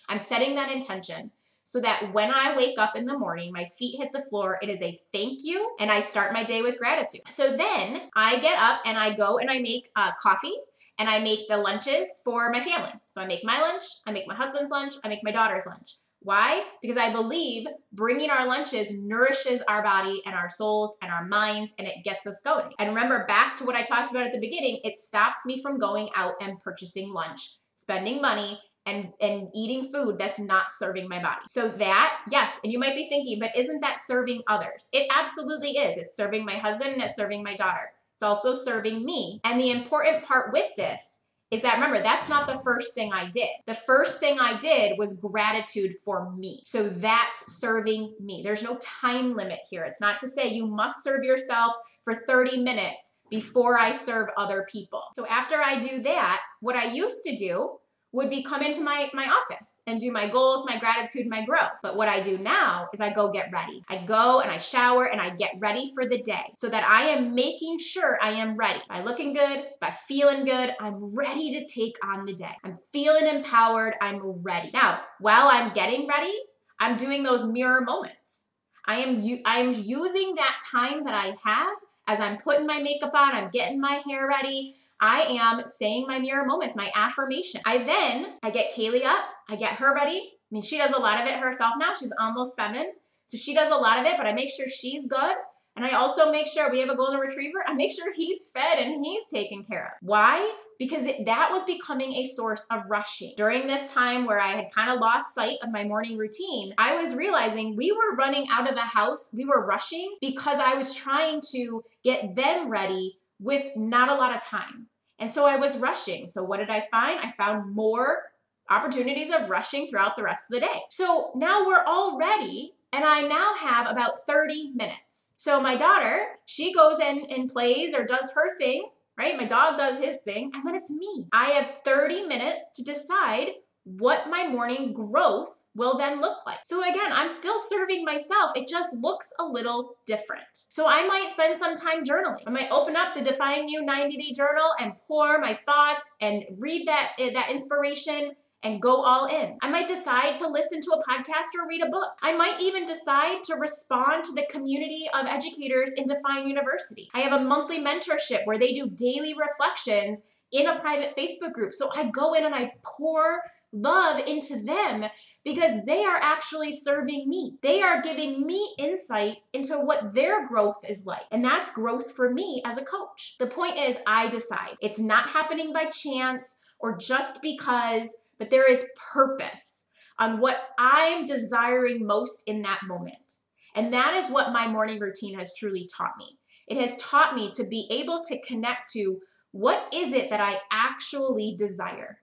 I'm 0.10 0.20
setting 0.20 0.56
that 0.56 0.72
intention 0.72 1.32
so 1.64 1.80
that 1.82 2.14
when 2.14 2.32
I 2.32 2.58
wake 2.58 2.78
up 2.80 2.96
in 2.96 3.06
the 3.06 3.18
morning, 3.18 3.52
my 3.54 3.64
feet 3.66 3.98
hit 3.98 4.12
the 4.12 4.26
floor, 4.30 4.58
it 4.62 4.70
is 4.70 4.82
a 4.82 5.00
thank 5.14 5.40
you, 5.44 5.76
and 5.80 5.92
I 5.92 6.00
start 6.00 6.34
my 6.34 6.44
day 6.44 6.62
with 6.62 6.80
gratitude. 6.80 7.22
So 7.30 7.56
then 7.56 8.02
I 8.16 8.40
get 8.40 8.60
up 8.60 8.82
and 8.86 8.98
I 8.98 9.14
go 9.14 9.38
and 9.38 9.50
I 9.50 9.60
make 9.60 9.88
uh, 9.96 10.12
coffee 10.22 10.56
and 10.98 11.08
I 11.08 11.20
make 11.20 11.48
the 11.48 11.58
lunches 11.58 12.22
for 12.26 12.52
my 12.52 12.60
family. 12.60 12.92
So 13.08 13.22
I 13.22 13.28
make 13.28 13.44
my 13.44 13.62
lunch, 13.62 13.86
I 14.06 14.12
make 14.12 14.28
my 14.28 14.36
husband's 14.36 14.72
lunch, 14.72 14.96
I 15.04 15.08
make 15.08 15.24
my 15.24 15.32
daughter's 15.32 15.66
lunch. 15.66 15.94
Why? 16.22 16.64
Because 16.82 16.98
I 16.98 17.12
believe 17.12 17.66
bringing 17.94 18.30
our 18.30 18.46
lunches 18.46 18.92
nourishes 18.94 19.62
our 19.64 19.82
body 19.82 20.22
and 20.26 20.36
our 20.36 20.50
souls 20.50 20.98
and 21.02 21.12
our 21.12 21.26
minds 21.26 21.74
and 21.80 21.88
it 21.88 22.04
gets 22.04 22.28
us 22.28 22.42
going. 22.44 22.72
And 22.78 22.90
remember, 22.90 23.26
back 23.26 23.56
to 23.58 23.66
what 23.66 23.76
I 23.76 23.84
talked 23.84 24.12
about 24.12 24.26
at 24.26 24.34
the 24.34 24.40
beginning, 24.40 24.82
it 24.84 24.98
stops 24.98 25.40
me 25.46 25.62
from 25.62 25.78
going 25.78 26.10
out 26.16 26.34
and 26.42 26.60
purchasing 26.60 27.14
lunch, 27.14 27.50
spending 27.76 28.22
money, 28.22 28.60
and, 28.86 29.14
and 29.22 29.48
eating 29.54 29.90
food 29.92 30.18
that's 30.18 30.40
not 30.40 30.72
serving 30.72 31.08
my 31.08 31.22
body. 31.22 31.42
So 31.48 31.70
that, 31.70 32.20
yes, 32.30 32.60
and 32.64 32.74
you 32.74 32.80
might 32.80 32.96
be 32.96 33.08
thinking, 33.08 33.40
but 33.40 33.56
isn't 33.56 33.82
that 33.82 34.00
serving 34.00 34.42
others? 34.48 34.90
It 34.92 35.08
absolutely 35.16 35.72
is. 35.72 35.98
It's 35.98 36.18
serving 36.18 36.46
my 36.46 36.56
husband 36.56 36.94
and 36.94 37.02
it's 37.02 37.16
serving 37.16 37.44
my 37.44 37.56
daughter. 37.56 37.92
It's 38.16 38.24
also 38.24 38.54
serving 38.56 39.06
me. 39.06 39.40
And 39.44 39.60
the 39.60 39.72
important 39.72 40.24
part 40.24 40.52
with 40.52 40.76
this 40.76 41.24
is 41.52 41.64
that 41.64 41.76
remember, 41.76 42.02
that's 42.04 42.30
not 42.30 42.46
the 42.46 42.60
first 42.64 42.94
thing 42.94 43.12
I 43.12 43.28
did. 43.32 43.50
The 43.66 43.74
first 43.74 44.20
thing 44.20 44.40
I 44.40 44.58
did 44.60 44.98
was 45.00 45.20
gratitude 45.20 45.94
for 46.06 46.32
me. 46.34 46.62
So 46.66 46.88
that's 46.88 47.60
serving 47.60 48.14
me. 48.20 48.42
There's 48.44 48.64
no 48.64 48.78
time 49.02 49.36
limit 49.36 49.60
here. 49.70 49.84
It's 49.84 50.02
not 50.02 50.20
to 50.20 50.28
say 50.28 50.50
you 50.50 50.68
must 50.68 51.04
serve 51.04 51.24
yourself 51.24 51.74
for 52.04 52.14
30 52.28 52.64
minutes 52.64 53.20
before 53.32 53.80
I 53.80 53.92
serve 53.92 54.30
other 54.38 54.66
people. 54.72 55.02
So 55.14 55.26
after 55.28 55.56
I 55.56 55.80
do 55.80 56.02
that, 56.04 56.42
what 56.62 56.76
I 56.76 56.92
used 56.92 57.24
to 57.24 57.36
do 57.36 57.79
would 58.12 58.30
be 58.30 58.44
come 58.44 58.62
into 58.62 58.84
my, 58.84 59.10
my 59.14 59.26
office 59.26 59.82
and 59.86 60.00
do 60.00 60.12
my 60.12 60.28
goals, 60.30 60.66
my 60.68 60.80
gratitude, 60.80 61.28
my 61.28 61.46
growth. 61.46 61.78
But 61.84 61.96
what 61.96 62.08
I 62.08 62.22
do 62.22 62.38
now 62.40 62.88
is 62.94 63.02
I 63.02 63.12
go 63.12 63.32
get 63.32 63.52
ready. 63.52 63.84
I 63.88 64.04
go 64.04 64.40
and 64.40 64.52
I 64.52 64.58
shower 64.58 65.06
and 65.06 65.22
I 65.22 65.30
get 65.32 65.52
ready 65.60 65.92
for 65.94 66.06
the 66.06 66.22
day 66.22 66.54
so 66.56 66.70
that 66.70 66.84
I 66.84 67.04
am 67.10 67.36
making 67.36 67.78
sure 67.78 68.18
I 68.22 68.32
am 68.32 68.56
ready. 68.56 68.80
By 68.90 69.04
looking 69.04 69.34
good, 69.34 69.68
by 69.80 69.92
feeling 69.92 70.46
good, 70.46 70.74
I'm 70.80 71.16
ready 71.16 71.54
to 71.54 71.66
take 71.66 71.96
on 72.04 72.26
the 72.26 72.34
day. 72.34 72.56
I'm 72.64 72.76
feeling 72.92 73.28
empowered, 73.28 73.96
I'm 74.02 74.22
ready. 74.44 74.72
Now, 74.74 75.02
while 75.20 75.48
I'm 75.48 75.72
getting 75.74 76.08
ready, 76.08 76.34
I'm 76.80 76.98
doing 76.98 77.24
those 77.24 77.46
mirror 77.46 77.82
moments. 77.82 78.54
I 78.86 79.02
am 79.02 79.22
I'm 79.46 79.72
using 79.72 80.34
that 80.36 80.60
time 80.72 81.04
that 81.04 81.14
I 81.14 81.36
have 81.46 81.76
as 82.08 82.20
I'm 82.20 82.38
putting 82.38 82.66
my 82.66 82.82
makeup 82.82 83.14
on, 83.14 83.36
I'm 83.36 83.52
getting 83.52 83.80
my 83.80 84.02
hair 84.08 84.28
ready, 84.28 84.74
I 85.02 85.22
am 85.40 85.66
saying 85.66 86.06
my 86.08 86.20
mirror 86.20 86.46
moments, 86.46 86.76
my 86.76 86.92
affirmation. 86.96 87.62
I 87.66 87.80
then, 87.80 88.38
I 88.44 88.50
get 88.50 88.74
Kaylee 88.74 89.06
up, 89.06 89.24
I 89.50 89.56
get 89.56 89.74
her 89.74 89.96
ready. 89.96 90.18
I 90.18 90.52
mean, 90.52 90.64
she 90.64 90.78
does 90.78 90.92
a 90.92 91.00
lot 91.00 91.22
of 91.22 91.28
it 91.28 91.36
herself 91.36 91.74
now. 91.80 91.94
She's 91.94 92.14
almost 92.20 92.56
seven. 92.56 92.92
So 93.26 93.38
she 93.38 93.54
does 93.54 93.72
a 93.72 93.76
lot 93.76 94.00
of 94.00 94.06
it, 94.06 94.18
but 94.18 94.26
I 94.26 94.34
make 94.34 94.50
sure 94.50 94.68
she's 94.68 95.08
good. 95.08 95.36
And 95.76 95.86
I 95.86 95.92
also 95.92 96.32
make 96.32 96.48
sure 96.48 96.70
we 96.70 96.80
have 96.80 96.90
a 96.90 96.96
golden 96.96 97.20
retriever. 97.20 97.64
I 97.66 97.74
make 97.74 97.92
sure 97.92 98.12
he's 98.14 98.52
fed 98.52 98.80
and 98.80 99.06
he's 99.06 99.30
taken 99.30 99.64
care 99.64 99.86
of. 99.86 99.92
Why? 100.02 100.54
Because 100.78 101.06
it, 101.06 101.26
that 101.26 101.50
was 101.52 101.64
becoming 101.64 102.12
a 102.14 102.26
source 102.26 102.68
of 102.72 102.84
rushing. 102.90 103.34
During 103.38 103.68
this 103.68 103.94
time 103.94 104.26
where 104.26 104.42
I 104.42 104.56
had 104.56 104.74
kind 104.74 104.90
of 104.90 105.00
lost 105.00 105.36
sight 105.36 105.58
of 105.62 105.72
my 105.72 105.84
morning 105.84 106.18
routine, 106.18 106.74
I 106.78 107.00
was 107.02 107.16
realizing 107.16 107.76
we 107.78 107.92
were 107.92 108.16
running 108.18 108.48
out 108.52 108.68
of 108.68 108.76
the 108.76 108.82
house. 108.82 109.34
We 109.38 109.46
were 109.46 109.66
rushing 109.66 110.12
because 110.20 110.60
I 110.60 110.74
was 110.74 110.94
trying 110.94 111.42
to 111.52 111.84
get 112.04 112.36
them 112.36 112.70
ready 112.70 113.19
with 113.40 113.76
not 113.76 114.10
a 114.10 114.16
lot 114.16 114.36
of 114.36 114.44
time. 114.44 114.88
And 115.20 115.30
so 115.30 115.46
I 115.46 115.58
was 115.58 115.78
rushing. 115.78 116.28
So 116.28 116.44
what 116.44 116.58
did 116.58 116.70
I 116.70 116.82
find? 116.92 117.20
I 117.20 117.34
found 117.38 117.74
more 117.74 118.24
opportunities 118.70 119.32
of 119.32 119.50
rushing 119.50 119.88
throughout 119.88 120.16
the 120.16 120.24
rest 120.24 120.46
of 120.50 120.56
the 120.60 120.66
day. 120.66 120.82
So 120.90 121.32
now 121.36 121.66
we're 121.66 121.84
all 121.84 122.18
ready 122.18 122.74
and 122.92 123.04
I 123.04 123.28
now 123.28 123.54
have 123.56 123.88
about 123.88 124.26
30 124.26 124.72
minutes. 124.76 125.36
So 125.38 125.60
my 125.62 125.76
daughter, 125.76 126.22
she 126.46 126.74
goes 126.74 127.00
in 127.00 127.26
and 127.30 127.50
plays 127.50 127.94
or 127.94 128.06
does 128.06 128.32
her 128.34 128.58
thing, 128.58 128.90
right? 129.18 129.38
My 129.38 129.46
dog 129.46 129.78
does 129.78 130.00
his 130.00 130.22
thing, 130.22 130.52
and 130.54 130.66
then 130.66 130.76
it's 130.76 130.92
me. 130.92 131.28
I 131.32 131.46
have 131.52 131.82
30 131.84 132.26
minutes 132.26 132.72
to 132.76 132.84
decide 132.84 133.50
what 133.84 134.30
my 134.30 134.48
morning 134.48 134.94
growth 134.94 135.64
will 135.76 135.98
then 135.98 136.20
look 136.20 136.46
like. 136.46 136.60
So 136.64 136.82
again, 136.82 137.12
I'm 137.12 137.30
still 137.30 137.58
serving 137.58 138.04
myself. 138.04 138.52
It 138.56 138.68
just 138.68 138.96
looks 138.98 139.32
a 139.40 139.46
little 139.46 139.96
different. 140.06 140.48
So 140.52 140.86
I 140.88 141.08
might 141.08 141.30
spend 141.30 141.58
some 141.58 141.76
time 141.76 142.04
journaling. 142.04 142.44
I 142.46 142.50
might 142.50 142.72
open 142.72 142.96
up 142.96 143.16
the 143.16 143.22
Define 143.22 143.68
You 143.68 143.84
90 143.84 144.18
day 144.18 144.34
journal 144.36 144.74
and 144.80 144.94
pour 145.08 145.40
my 145.40 145.58
thoughts 145.66 146.10
and 146.22 146.44
read 146.60 146.88
that, 146.88 147.14
eh, 147.20 147.32
that 147.34 147.52
inspiration 147.52 148.32
and 148.64 148.82
go 148.82 149.02
all 149.04 149.26
in. 149.28 149.58
I 149.62 149.70
might 149.70 149.88
decide 149.88 150.38
to 150.38 150.48
listen 150.48 150.82
to 150.82 150.92
a 150.92 151.04
podcast 151.10 151.56
or 151.58 151.68
read 151.68 151.82
a 151.82 151.90
book. 151.90 152.10
I 152.22 152.36
might 152.36 152.60
even 152.60 152.84
decide 152.84 153.44
to 153.46 153.56
respond 153.56 154.26
to 154.26 154.34
the 154.34 154.48
community 154.50 155.06
of 155.14 155.28
educators 155.28 155.94
in 155.94 156.06
Define 156.06 156.48
University. 156.48 157.10
I 157.14 157.22
have 157.22 157.40
a 157.40 157.44
monthly 157.44 157.84
mentorship 157.84 158.46
where 158.46 158.58
they 158.58 158.74
do 158.74 158.90
daily 158.90 159.34
reflections 159.34 160.28
in 160.52 160.68
a 160.68 160.80
private 160.80 161.16
Facebook 161.16 161.54
group. 161.54 161.74
So 161.74 161.90
I 161.96 162.10
go 162.10 162.34
in 162.34 162.46
and 162.46 162.56
I 162.56 162.74
pour 162.84 163.42
love 163.72 164.20
into 164.28 164.62
them 164.64 165.06
because 165.44 165.82
they 165.86 166.04
are 166.04 166.20
actually 166.22 166.72
serving 166.72 167.28
me. 167.28 167.58
They 167.62 167.82
are 167.82 168.02
giving 168.02 168.46
me 168.46 168.76
insight 168.78 169.38
into 169.54 169.76
what 169.78 170.14
their 170.14 170.48
growth 170.48 170.82
is 170.88 171.06
like. 171.06 171.24
And 171.32 171.44
that's 171.44 171.74
growth 171.74 172.16
for 172.16 172.34
me 172.34 172.62
as 172.66 172.78
a 172.78 172.86
coach. 172.86 173.38
The 173.40 173.48
point 173.48 173.78
is, 173.78 174.00
I 174.08 174.28
decide. 174.30 174.78
It's 174.82 175.00
not 175.00 175.30
happening 175.30 175.74
by 175.74 175.86
chance 175.86 176.60
or 176.80 176.98
just 176.98 177.42
because, 177.42 178.24
but 178.38 178.50
there 178.50 178.70
is 178.70 178.90
purpose 179.14 179.90
on 180.18 180.40
what 180.40 180.58
I'm 180.78 181.26
desiring 181.26 182.06
most 182.06 182.48
in 182.48 182.62
that 182.64 182.82
moment. 182.86 183.34
And 183.76 183.94
that 183.94 184.14
is 184.16 184.30
what 184.30 184.52
my 184.52 184.68
morning 184.68 185.00
routine 185.00 185.38
has 185.38 185.56
truly 185.56 185.88
taught 185.96 186.18
me. 186.18 186.38
It 186.68 186.78
has 186.78 186.98
taught 186.98 187.36
me 187.36 187.50
to 187.52 187.64
be 187.68 187.88
able 187.92 188.22
to 188.26 188.42
connect 188.48 188.92
to 188.94 189.20
what 189.52 189.88
is 189.94 190.14
it 190.14 190.30
that 190.30 190.42
I 190.42 190.58
actually 190.72 191.56
desire? 191.58 192.20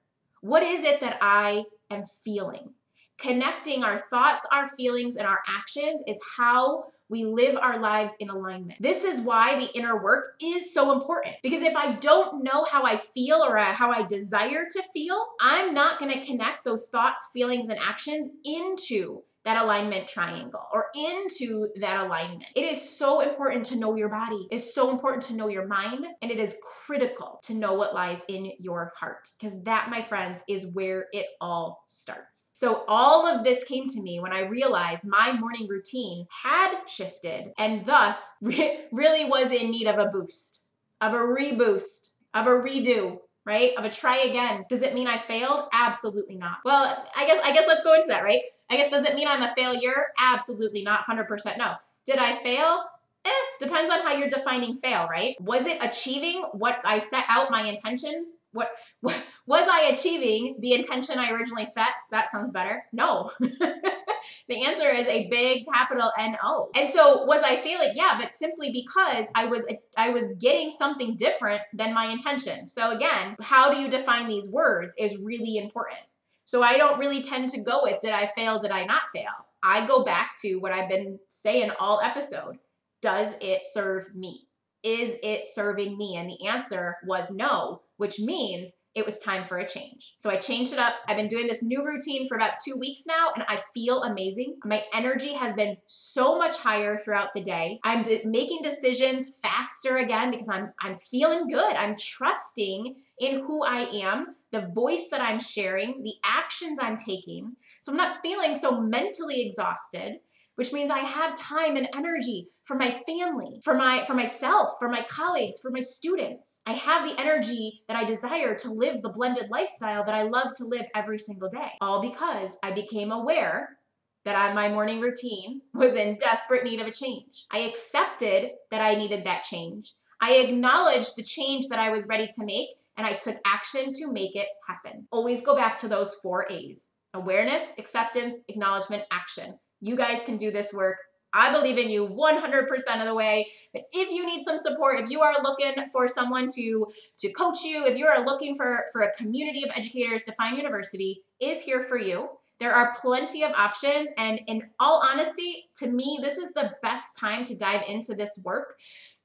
What 0.46 0.62
is 0.62 0.85
it 0.85 1.00
that 1.00 1.18
I 1.20 1.64
am 1.90 2.04
feeling? 2.04 2.72
Connecting 3.18 3.82
our 3.82 3.98
thoughts, 3.98 4.46
our 4.52 4.64
feelings, 4.64 5.16
and 5.16 5.26
our 5.26 5.40
actions 5.48 6.04
is 6.06 6.20
how 6.37 6.85
we 7.09 7.24
live 7.24 7.56
our 7.56 7.80
lives 7.80 8.12
in 8.20 8.30
alignment. 8.30 8.80
This 8.80 9.02
is 9.02 9.26
why 9.26 9.59
the 9.59 9.76
inner 9.76 10.00
work 10.00 10.37
is 10.40 10.72
so 10.72 10.92
important. 10.92 11.35
Because 11.42 11.62
if 11.62 11.74
I 11.74 11.96
don't 11.96 12.44
know 12.44 12.64
how 12.64 12.85
I 12.85 12.96
feel 12.96 13.42
or 13.44 13.59
how 13.59 13.90
I 13.90 14.04
desire 14.04 14.66
to 14.70 14.82
feel, 14.94 15.20
I'm 15.40 15.74
not 15.74 15.98
going 15.98 16.12
to 16.12 16.24
connect 16.24 16.64
those 16.64 16.90
thoughts, 16.90 17.28
feelings, 17.32 17.68
and 17.68 17.80
actions 17.80 18.30
into 18.44 19.24
that 19.46 19.62
alignment 19.62 20.09
triangle 20.09 20.66
or 20.72 20.87
into 20.96 21.68
that 21.76 22.04
alignment. 22.04 22.44
It 22.56 22.64
is 22.64 22.98
so 22.98 23.20
important 23.20 23.64
to 23.66 23.78
know 23.78 23.94
your 23.94 24.09
body. 24.09 24.48
It's 24.50 24.74
so 24.74 24.90
important 24.90 25.22
to 25.24 25.37
know 25.37 25.46
your 25.46 25.68
mind. 25.68 26.04
And 26.20 26.32
it 26.32 26.38
is 26.38 26.59
critical 26.85 27.38
to 27.44 27.54
know 27.54 27.74
what 27.74 27.94
lies 27.94 28.24
in 28.28 28.50
your 28.59 28.92
heart 28.98 29.28
because 29.38 29.62
that, 29.62 29.88
my 29.88 30.00
friends, 30.00 30.42
is 30.48 30.74
where 30.74 31.06
it 31.12 31.26
all 31.40 31.85
starts. 31.87 32.50
So, 32.56 32.85
all 32.88 33.24
of 33.24 33.44
this 33.44 33.62
came 33.62 33.87
to 33.87 34.02
me 34.02 34.18
when 34.18 34.32
I 34.32 34.40
realized 34.40 35.06
my 35.09 35.32
morning 35.38 35.68
routine 35.68 36.26
had 36.42 36.85
shifted 36.88 37.52
and 37.56 37.85
thus 37.85 38.32
really 38.42 39.26
was 39.26 39.52
in 39.52 39.70
need 39.70 39.87
of 39.87 39.98
a 39.98 40.11
boost, 40.11 40.70
of 41.00 41.14
a 41.14 41.18
reboost, 41.18 42.14
of 42.35 42.48
a 42.48 42.50
redo, 42.50 43.18
right? 43.44 43.70
Of 43.78 43.85
a 43.85 43.90
try 43.90 44.18
again. 44.28 44.64
Does 44.68 44.82
it 44.82 44.94
mean 44.94 45.06
I 45.06 45.18
failed? 45.18 45.68
Absolutely 45.72 46.37
not. 46.37 46.59
Well, 46.64 47.06
I 47.16 47.26
guess 47.26 47.38
I 47.44 47.52
guess 47.52 47.68
let's 47.68 47.85
go 47.85 47.94
into 47.94 48.09
that, 48.09 48.24
right? 48.24 48.42
I 48.70 48.76
guess, 48.76 48.90
does 48.90 49.05
it 49.05 49.14
mean 49.14 49.29
I'm 49.29 49.42
a 49.42 49.55
failure? 49.55 50.07
Absolutely 50.18 50.83
not, 50.83 51.05
100% 51.07 51.59
no. 51.59 51.74
Did 52.05 52.18
I 52.18 52.33
fail? 52.33 52.85
Eh, 53.24 53.31
depends 53.59 53.90
on 53.90 54.00
how 54.02 54.12
you're 54.12 54.29
defining 54.29 54.74
fail, 54.74 55.09
right? 55.09 55.37
Was 55.40 55.66
it 55.66 55.79
achieving 55.83 56.42
what 56.52 56.81
I 56.85 56.98
set 56.98 57.24
out 57.29 57.50
my 57.50 57.62
intention? 57.62 58.26
What, 58.52 58.70
what 59.00 59.26
was 59.46 59.66
I 59.68 59.90
achieving 59.92 60.57
the 60.61 60.74
intention 60.74 61.18
I 61.18 61.33
originally 61.33 61.66
set? 61.66 61.90
That 62.11 62.31
sounds 62.31 62.52
better. 62.52 62.85
No. 62.92 63.31
the 63.40 64.64
answer 64.64 64.88
is 64.88 65.07
a 65.09 65.29
big 65.29 65.64
capital 65.66 66.11
N 66.18 66.37
O. 66.42 66.70
And 66.74 66.88
so 66.88 67.24
was 67.24 67.42
I 67.42 67.57
failing? 67.57 67.92
Yeah, 67.94 68.18
but 68.18 68.35
simply 68.35 68.70
because 68.72 69.26
I 69.35 69.46
was 69.46 69.66
I 69.96 70.11
was 70.11 70.24
getting 70.38 70.70
something 70.70 71.16
different 71.16 71.62
than 71.72 71.92
my 71.92 72.07
intention. 72.07 72.66
So 72.66 72.96
again, 72.96 73.37
how 73.40 73.72
do 73.72 73.81
you 73.81 73.90
define 73.90 74.29
these 74.29 74.50
words 74.50 74.94
is 74.98 75.18
really 75.18 75.59
important. 75.59 76.00
So 76.46 76.62
I 76.62 76.78
don't 76.78 76.98
really 76.98 77.22
tend 77.22 77.48
to 77.50 77.62
go 77.62 77.80
with 77.82 78.00
did 78.00 78.12
I 78.12 78.26
fail, 78.26 78.59
did 78.59 78.70
I 78.70 78.85
not 78.85 79.02
fail? 79.12 79.32
I 79.62 79.85
go 79.85 80.04
back 80.04 80.37
to 80.42 80.56
what 80.56 80.72
I've 80.72 80.88
been 80.88 81.18
saying 81.28 81.72
all 81.78 82.00
episode. 82.00 82.59
Does 83.02 83.37
it 83.40 83.66
serve 83.66 84.14
me? 84.14 84.46
Is 84.85 85.16
it 85.24 85.48
serving 85.48 85.98
me? 85.98 86.16
And 86.16 86.30
the 86.30 86.46
answer 86.46 86.98
was 87.04 87.32
no, 87.32 87.82
which 87.96 88.20
means 88.20 88.76
it 88.94 89.04
was 89.04 89.18
time 89.18 89.42
for 89.42 89.59
a 89.59 89.66
change. 89.66 90.14
So 90.18 90.30
I 90.30 90.37
changed 90.37 90.72
it 90.72 90.78
up. 90.78 90.94
I've 91.09 91.16
been 91.16 91.26
doing 91.26 91.48
this 91.48 91.64
new 91.64 91.85
routine 91.85 92.28
for 92.28 92.37
about 92.37 92.61
two 92.64 92.78
weeks 92.78 93.02
now, 93.06 93.32
and 93.35 93.44
I 93.48 93.61
feel 93.74 94.04
amazing. 94.04 94.56
My 94.64 94.82
energy 94.94 95.32
has 95.32 95.54
been 95.54 95.76
so 95.87 96.38
much 96.38 96.59
higher 96.59 96.96
throughout 96.96 97.32
the 97.35 97.42
day. 97.42 97.80
I'm 97.82 98.04
making 98.24 98.62
decisions 98.62 99.40
faster 99.40 99.96
again 99.96 100.30
because 100.30 100.48
I'm 100.48 100.72
I'm 100.80 100.94
feeling 100.94 101.48
good. 101.48 101.74
I'm 101.74 101.96
trusting 101.96 102.94
in 103.18 103.40
who 103.40 103.64
I 103.64 103.80
am, 104.04 104.35
the 104.57 104.69
voice 104.69 105.09
that 105.11 105.21
I'm 105.21 105.38
sharing, 105.38 106.03
the 106.03 106.14
actions 106.25 106.79
I'm 106.81 106.97
taking. 106.97 107.57
So 107.81 107.92
I'm 107.92 107.99
not 107.99 108.19
feeling 108.23 108.57
so 108.57 108.81
mentally 108.81 109.42
exhausted, 109.45 110.21
which 110.55 110.73
means 110.73 110.90
I 110.90 111.01
have 111.01 111.37
time 111.37 111.77
and 111.77 111.88
energy 111.95 112.49
for 112.64 112.77
my 112.77 112.90
family, 112.90 113.61
for 113.62 113.75
my 113.75 114.05
for 114.05 114.14
myself, 114.14 114.73
for 114.79 114.88
my 114.88 115.03
colleagues, 115.03 115.61
for 115.61 115.71
my 115.71 115.81
students. 115.81 116.62
I 116.66 116.73
have 116.73 117.07
the 117.07 117.21
energy 117.21 117.83
that 117.88 117.97
I 117.97 118.05
desire 118.05 118.55
to 118.57 118.73
live 118.73 119.03
the 119.03 119.11
blended 119.11 119.51
lifestyle 119.51 120.05
that 120.05 120.14
I 120.14 120.23
love 120.23 120.55
to 120.57 120.64
live 120.64 120.87
every 120.95 121.19
single 121.19 121.51
day. 121.51 121.73
All 121.81 122.01
because 122.01 122.57
I 122.62 122.73
became 122.73 123.12
aware 123.12 123.77
that 124.25 124.35
I, 124.35 124.53
my 124.55 124.69
morning 124.71 125.01
routine 125.01 125.61
was 125.75 125.95
in 125.95 126.16
desperate 126.16 126.64
need 126.64 126.81
of 126.81 126.87
a 126.87 126.92
change. 126.92 127.45
I 127.53 127.61
accepted 127.61 128.53
that 128.71 128.81
I 128.81 128.97
needed 128.97 129.25
that 129.25 129.45
change. 129.45 129.92
I 130.21 130.37
acknowledged 130.37 131.14
the 131.16 131.23
change 131.23 131.69
that 131.69 131.79
I 131.79 131.90
was 131.90 132.07
ready 132.07 132.27
to 132.27 132.45
make 132.45 132.71
and 132.96 133.06
I 133.06 133.14
took 133.14 133.37
action 133.44 133.92
to 133.92 134.12
make 134.12 134.35
it 134.37 134.48
happen. 134.66 135.06
Always 135.11 135.44
go 135.44 135.54
back 135.54 135.78
to 135.78 135.88
those 135.88 136.14
four 136.22 136.46
A's 136.50 136.92
awareness, 137.14 137.72
acceptance, 137.78 138.42
acknowledgement, 138.48 139.02
action. 139.11 139.59
You 139.80 139.96
guys 139.96 140.22
can 140.22 140.37
do 140.37 140.50
this 140.50 140.74
work. 140.74 140.96
I 141.32 141.52
believe 141.52 141.76
in 141.76 141.90
you 141.90 142.06
100% 142.06 143.00
of 143.00 143.04
the 143.04 143.14
way. 143.14 143.46
But 143.72 143.82
if 143.92 144.11
you 144.11 144.24
need 144.24 144.44
some 144.44 144.59
support, 144.59 145.00
if 145.00 145.11
you 145.11 145.20
are 145.20 145.35
looking 145.42 145.74
for 145.92 146.09
someone 146.09 146.48
to 146.54 146.87
to 147.18 147.32
coach 147.32 147.62
you, 147.62 147.85
if 147.85 147.98
you 147.98 148.06
are 148.06 148.24
looking 148.24 148.54
for 148.54 148.85
for 148.92 149.02
a 149.02 149.12
community 149.14 149.62
of 149.64 149.70
educators, 149.74 150.24
Define 150.24 150.56
University 150.56 151.22
is 151.40 151.62
here 151.62 151.80
for 151.80 151.98
you. 151.98 152.28
There 152.59 152.72
are 152.72 152.96
plenty 153.02 153.42
of 153.42 153.52
options 153.52 154.09
and 154.16 154.40
in 154.46 154.62
all 154.80 155.02
honesty, 155.04 155.66
to 155.76 155.88
me 155.88 156.18
this 156.22 156.38
is 156.38 156.52
the 156.52 156.72
best 156.82 157.20
time 157.20 157.44
to 157.44 157.59
dive 157.59 157.82
into 157.87 158.14
this 158.14 158.40
work 158.42 158.76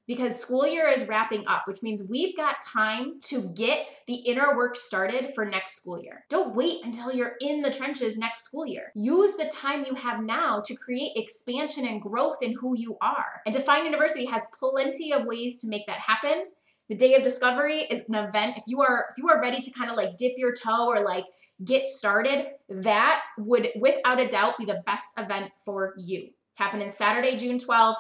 because 0.08 0.40
school 0.40 0.68
year 0.68 0.88
is 0.88 1.08
wrapping 1.08 1.46
up, 1.48 1.64
which 1.68 1.84
means 1.84 2.04
we've 2.10 2.36
got 2.36 2.62
time 2.62 3.22
to 3.22 3.52
get 3.56 3.86
the 4.08 4.16
inner 4.16 4.58
work 4.58 4.76
started 4.76 5.34
for 5.34 5.46
next 5.46 5.78
school 5.78 6.02
year. 6.02 6.26
Don't 6.30 6.56
wait 6.56 6.84
until 6.84 7.12
you're 7.12 7.36
in 7.40 7.62
the 7.62 7.72
trenches 7.72 8.18
next 8.18 8.44
school 8.44 8.66
year. 8.66 8.92
Use 8.96 9.36
the 9.36 9.46
time 9.46 9.86
you 9.86 9.94
have 9.96 10.24
now 10.24 10.62
to 10.66 10.76
create 10.76 11.12
expansion 11.16 11.86
and 11.88 12.02
growth 12.02 12.38
in 12.42 12.54
who 12.60 12.78
you 12.78 12.98
are. 13.02 13.42
And 13.46 13.54
Define 13.54 13.86
University 13.86 14.26
has 14.26 14.46
plenty 14.60 15.14
of 15.14 15.26
ways 15.26 15.62
to 15.62 15.68
make 15.68 15.86
that 15.88 16.00
happen. 16.00 16.46
The 16.90 16.96
day 16.96 17.16
of 17.16 17.24
discovery 17.24 17.82
is 17.90 18.10
an 18.10 18.16
event. 18.16 18.58
If 18.58 18.64
you 18.68 18.82
are 18.82 19.06
if 19.12 19.18
you 19.18 19.30
are 19.30 19.40
ready 19.40 19.62
to 19.62 19.72
kind 19.72 19.90
of 19.90 19.96
like 19.96 20.18
dip 20.18 20.34
your 20.36 20.54
toe 20.54 20.88
or 20.88 21.00
like 21.00 21.26
get 21.64 21.86
started, 21.86 22.48
that 22.68 23.22
would 23.38 23.70
without 23.80 24.20
a 24.20 24.28
doubt 24.28 24.58
be 24.58 24.66
the 24.66 24.84
best 24.86 25.18
event 25.18 25.52
for 25.64 25.94
you. 25.98 26.30
It's 26.50 26.60
happening 26.60 26.90
Saturday, 26.90 27.38
June 27.38 27.58
12th. 27.58 27.96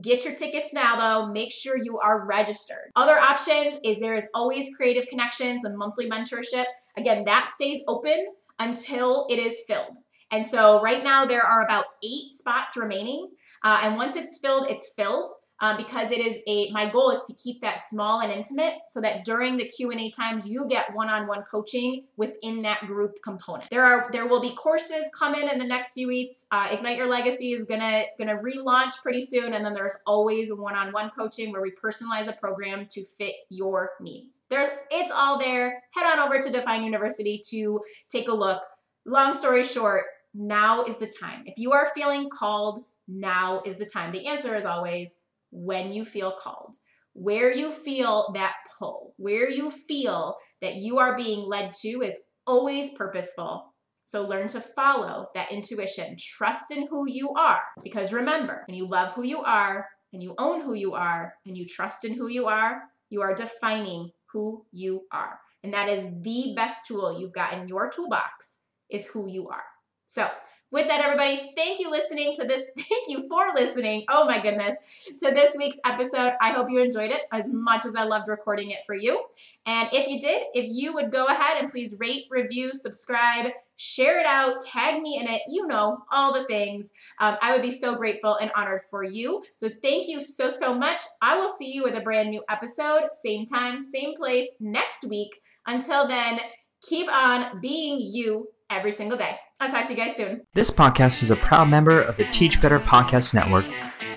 Get 0.00 0.24
your 0.24 0.34
tickets 0.34 0.74
now 0.74 0.96
though. 0.96 1.32
Make 1.32 1.52
sure 1.52 1.76
you 1.76 1.98
are 1.98 2.26
registered. 2.26 2.90
Other 2.96 3.18
options 3.18 3.78
is 3.84 4.00
there 4.00 4.16
is 4.16 4.28
always 4.34 4.74
Creative 4.76 5.06
Connections, 5.06 5.62
the 5.62 5.70
monthly 5.70 6.10
mentorship. 6.10 6.64
Again, 6.96 7.24
that 7.24 7.48
stays 7.48 7.82
open 7.86 8.26
until 8.58 9.26
it 9.30 9.38
is 9.38 9.64
filled. 9.68 9.96
And 10.32 10.44
so 10.44 10.82
right 10.82 11.04
now 11.04 11.24
there 11.24 11.44
are 11.44 11.64
about 11.64 11.84
eight 12.02 12.32
spots 12.32 12.76
remaining. 12.76 13.30
Uh, 13.62 13.80
and 13.82 13.96
once 13.96 14.16
it's 14.16 14.40
filled, 14.40 14.68
it's 14.70 14.92
filled 14.94 15.30
um, 15.60 15.76
because 15.76 16.10
it 16.10 16.18
is 16.18 16.38
a 16.46 16.70
my 16.70 16.90
goal 16.90 17.10
is 17.10 17.22
to 17.24 17.34
keep 17.42 17.60
that 17.62 17.80
small 17.80 18.20
and 18.20 18.32
intimate 18.32 18.74
so 18.88 19.00
that 19.00 19.24
during 19.24 19.56
the 19.56 19.66
q&a 19.68 20.10
times 20.10 20.48
you 20.48 20.66
get 20.68 20.94
one-on-one 20.94 21.42
coaching 21.42 22.04
within 22.16 22.62
that 22.62 22.80
group 22.86 23.16
component. 23.22 23.70
There 23.70 23.84
are 23.84 24.08
there 24.12 24.26
will 24.26 24.40
be 24.40 24.54
courses 24.54 25.10
coming 25.18 25.48
in 25.48 25.58
the 25.58 25.64
next 25.64 25.94
few 25.94 26.08
weeks. 26.08 26.46
Uh, 26.50 26.68
ignite 26.70 26.96
your 26.96 27.06
legacy 27.06 27.52
is 27.52 27.64
gonna 27.64 28.02
gonna 28.18 28.36
relaunch 28.36 29.02
pretty 29.02 29.22
soon 29.22 29.54
and 29.54 29.64
then 29.64 29.74
there's 29.74 29.96
always 30.06 30.50
one-on-one 30.52 31.10
coaching 31.10 31.52
where 31.52 31.62
we 31.62 31.72
personalize 31.72 32.28
a 32.28 32.32
program 32.32 32.86
to 32.90 33.02
fit 33.02 33.34
your 33.50 33.90
needs. 34.00 34.42
There's 34.50 34.68
it's 34.90 35.12
all 35.12 35.38
there. 35.38 35.82
Head 35.94 36.06
on 36.06 36.26
over 36.26 36.38
to 36.38 36.50
define 36.50 36.84
university 36.84 37.40
to 37.50 37.80
take 38.08 38.28
a 38.28 38.34
look. 38.34 38.62
Long 39.06 39.32
story 39.32 39.62
short 39.62 40.04
now 40.34 40.84
is 40.84 40.98
the 40.98 41.10
time. 41.20 41.44
If 41.46 41.58
you 41.58 41.72
are 41.72 41.86
feeling 41.94 42.28
called 42.28 42.80
now 43.08 43.62
is 43.64 43.76
the 43.76 43.86
time. 43.86 44.12
The 44.12 44.26
answer 44.26 44.54
is 44.54 44.64
always 44.64 45.20
when 45.56 45.90
you 45.90 46.04
feel 46.04 46.32
called, 46.32 46.76
where 47.14 47.50
you 47.50 47.72
feel 47.72 48.30
that 48.34 48.54
pull, 48.78 49.14
where 49.16 49.48
you 49.50 49.70
feel 49.70 50.36
that 50.60 50.74
you 50.74 50.98
are 50.98 51.16
being 51.16 51.48
led 51.48 51.72
to 51.72 52.02
is 52.02 52.18
always 52.46 52.92
purposeful 52.92 53.72
So 54.04 54.22
learn 54.22 54.46
to 54.48 54.60
follow 54.60 55.28
that 55.34 55.50
intuition. 55.50 56.16
Trust 56.18 56.70
in 56.70 56.86
who 56.86 57.06
you 57.08 57.32
are. 57.32 57.60
Because 57.82 58.12
remember, 58.12 58.62
when 58.68 58.76
you 58.76 58.86
love 58.86 59.12
who 59.14 59.24
you 59.24 59.38
are 59.42 59.88
and 60.12 60.22
you 60.22 60.34
own 60.38 60.60
who 60.62 60.74
you 60.74 60.94
are 60.94 61.34
and 61.44 61.56
you 61.56 61.66
trust 61.66 62.04
in 62.04 62.14
who 62.14 62.28
you 62.28 62.46
are, 62.46 62.82
you 63.10 63.22
are 63.22 63.34
defining 63.34 64.12
who 64.32 64.64
you 64.70 65.02
are. 65.12 65.40
And 65.64 65.72
that 65.72 65.88
is 65.88 66.04
the 66.22 66.52
best 66.54 66.86
tool 66.86 67.18
you've 67.20 67.32
got 67.32 67.54
in 67.54 67.66
your 67.66 67.90
toolbox 67.90 68.62
is 68.90 69.08
who 69.08 69.28
you 69.28 69.48
are. 69.48 69.64
So 70.06 70.30
with 70.72 70.88
that, 70.88 71.00
everybody, 71.00 71.52
thank 71.54 71.78
you 71.78 71.90
listening 71.90 72.34
to 72.34 72.46
this. 72.46 72.62
Thank 72.76 73.08
you 73.08 73.28
for 73.28 73.46
listening. 73.54 74.04
Oh 74.08 74.24
my 74.26 74.40
goodness, 74.40 75.08
to 75.18 75.30
this 75.30 75.56
week's 75.56 75.78
episode. 75.84 76.32
I 76.40 76.50
hope 76.50 76.70
you 76.70 76.82
enjoyed 76.82 77.10
it 77.10 77.22
as 77.32 77.52
much 77.52 77.84
as 77.84 77.94
I 77.94 78.02
loved 78.02 78.28
recording 78.28 78.70
it 78.70 78.80
for 78.84 78.94
you. 78.94 79.24
And 79.64 79.88
if 79.92 80.08
you 80.08 80.18
did, 80.18 80.42
if 80.54 80.66
you 80.68 80.92
would 80.94 81.12
go 81.12 81.26
ahead 81.26 81.58
and 81.60 81.70
please 81.70 81.96
rate, 82.00 82.24
review, 82.30 82.72
subscribe, 82.74 83.52
share 83.76 84.18
it 84.18 84.26
out, 84.26 84.60
tag 84.60 85.00
me 85.00 85.18
in 85.20 85.28
it, 85.28 85.42
you 85.48 85.66
know, 85.66 85.98
all 86.10 86.32
the 86.32 86.44
things. 86.44 86.92
Um, 87.20 87.36
I 87.40 87.52
would 87.52 87.62
be 87.62 87.70
so 87.70 87.94
grateful 87.94 88.36
and 88.36 88.50
honored 88.56 88.82
for 88.90 89.04
you. 89.04 89.44
So 89.54 89.68
thank 89.68 90.08
you 90.08 90.20
so, 90.20 90.50
so 90.50 90.74
much. 90.74 91.02
I 91.22 91.38
will 91.38 91.48
see 91.48 91.72
you 91.72 91.84
with 91.84 91.94
a 91.94 92.00
brand 92.00 92.30
new 92.30 92.42
episode, 92.48 93.08
same 93.10 93.44
time, 93.44 93.80
same 93.80 94.16
place 94.16 94.48
next 94.58 95.08
week. 95.08 95.30
Until 95.66 96.08
then, 96.08 96.40
keep 96.82 97.10
on 97.10 97.60
being 97.60 97.98
you 98.00 98.48
every 98.70 98.92
single 98.92 99.18
day. 99.18 99.36
I'll 99.60 99.70
talk 99.70 99.86
to 99.86 99.92
you 99.92 99.98
guys 99.98 100.16
soon. 100.16 100.42
This 100.54 100.70
podcast 100.70 101.22
is 101.22 101.30
a 101.30 101.36
proud 101.36 101.68
member 101.68 102.00
of 102.00 102.16
the 102.16 102.24
Teach 102.30 102.60
Better 102.60 102.80
Podcast 102.80 103.32
Network. 103.34 103.66